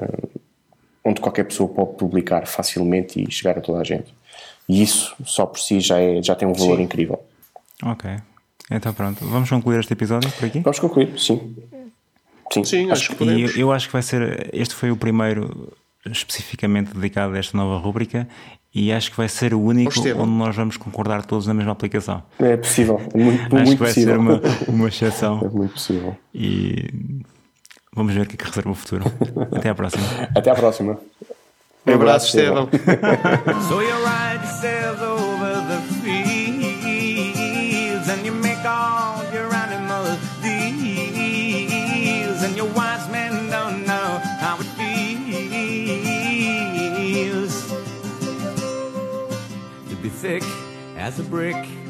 onde 1.04 1.19
qualquer 1.19 1.45
pessoa 1.45 1.67
pode 1.67 1.97
publicar 1.97 2.47
facilmente 2.47 3.21
e 3.21 3.32
chegar 3.32 3.58
a 3.58 3.62
toda 3.62 3.80
a 3.80 3.84
gente. 3.84 4.13
E 4.67 4.82
isso 4.82 5.13
só 5.26 5.45
por 5.45 5.60
si 5.60 5.80
já, 5.80 5.99
é, 5.99 6.21
já 6.21 6.36
tem 6.36 6.47
um 6.47 6.54
valor 6.54 6.78
sim. 6.78 6.84
incrível. 6.84 7.21
Ok. 7.84 8.10
Então 8.71 8.93
pronto, 8.93 9.26
vamos 9.26 9.49
concluir 9.49 9.80
este 9.80 9.93
episódio 9.93 10.32
por 10.32 10.45
aqui? 10.45 10.60
Vamos 10.60 10.80
concluir, 10.80 11.19
sim. 11.19 11.56
Sim, 12.52 12.63
sim 12.63 12.84
acho, 12.86 12.93
acho 12.93 13.10
que 13.10 13.15
podemos. 13.15 13.56
E 13.56 13.60
eu 13.60 13.71
acho 13.71 13.88
que 13.88 13.93
vai 13.93 14.02
ser, 14.02 14.49
este 14.54 14.73
foi 14.73 14.91
o 14.91 14.95
primeiro 14.95 15.73
especificamente 16.11 16.93
dedicado 16.93 17.33
a 17.33 17.37
esta 17.37 17.57
nova 17.57 17.77
rúbrica 17.77 18.27
e 18.73 18.91
acho 18.91 19.11
que 19.11 19.17
vai 19.17 19.29
ser 19.29 19.53
o 19.53 19.61
único 19.61 19.93
onde 19.99 20.31
nós 20.31 20.55
vamos 20.55 20.77
concordar 20.77 21.23
todos 21.25 21.45
na 21.45 21.53
mesma 21.53 21.71
aplicação. 21.71 22.23
É 22.39 22.57
possível, 22.57 22.99
é 23.13 23.17
muito, 23.17 23.43
acho 23.43 23.55
muito 23.55 23.69
que 23.69 23.75
vai 23.75 23.87
possível. 23.89 24.13
ser 24.13 24.19
uma, 24.19 24.41
uma 24.67 24.87
exceção. 24.87 25.41
É 25.43 25.49
muito 25.49 25.73
possível. 25.73 26.17
E 26.33 26.89
vamos 27.93 28.13
ver 28.13 28.21
o 28.21 28.25
que 28.25 28.33
é 28.33 28.37
que 28.37 28.45
reserva 28.45 28.71
o 28.71 28.75
futuro. 28.75 29.05
Até 29.51 29.69
à 29.69 29.75
próxima. 29.75 30.03
Até 30.35 30.49
à 30.49 30.55
próxima. 30.55 30.97
Um 31.85 31.93
abraço, 31.93 32.27
Estevão. 32.27 32.69
as 51.13 51.19
a 51.19 51.23
brick. 51.30 51.82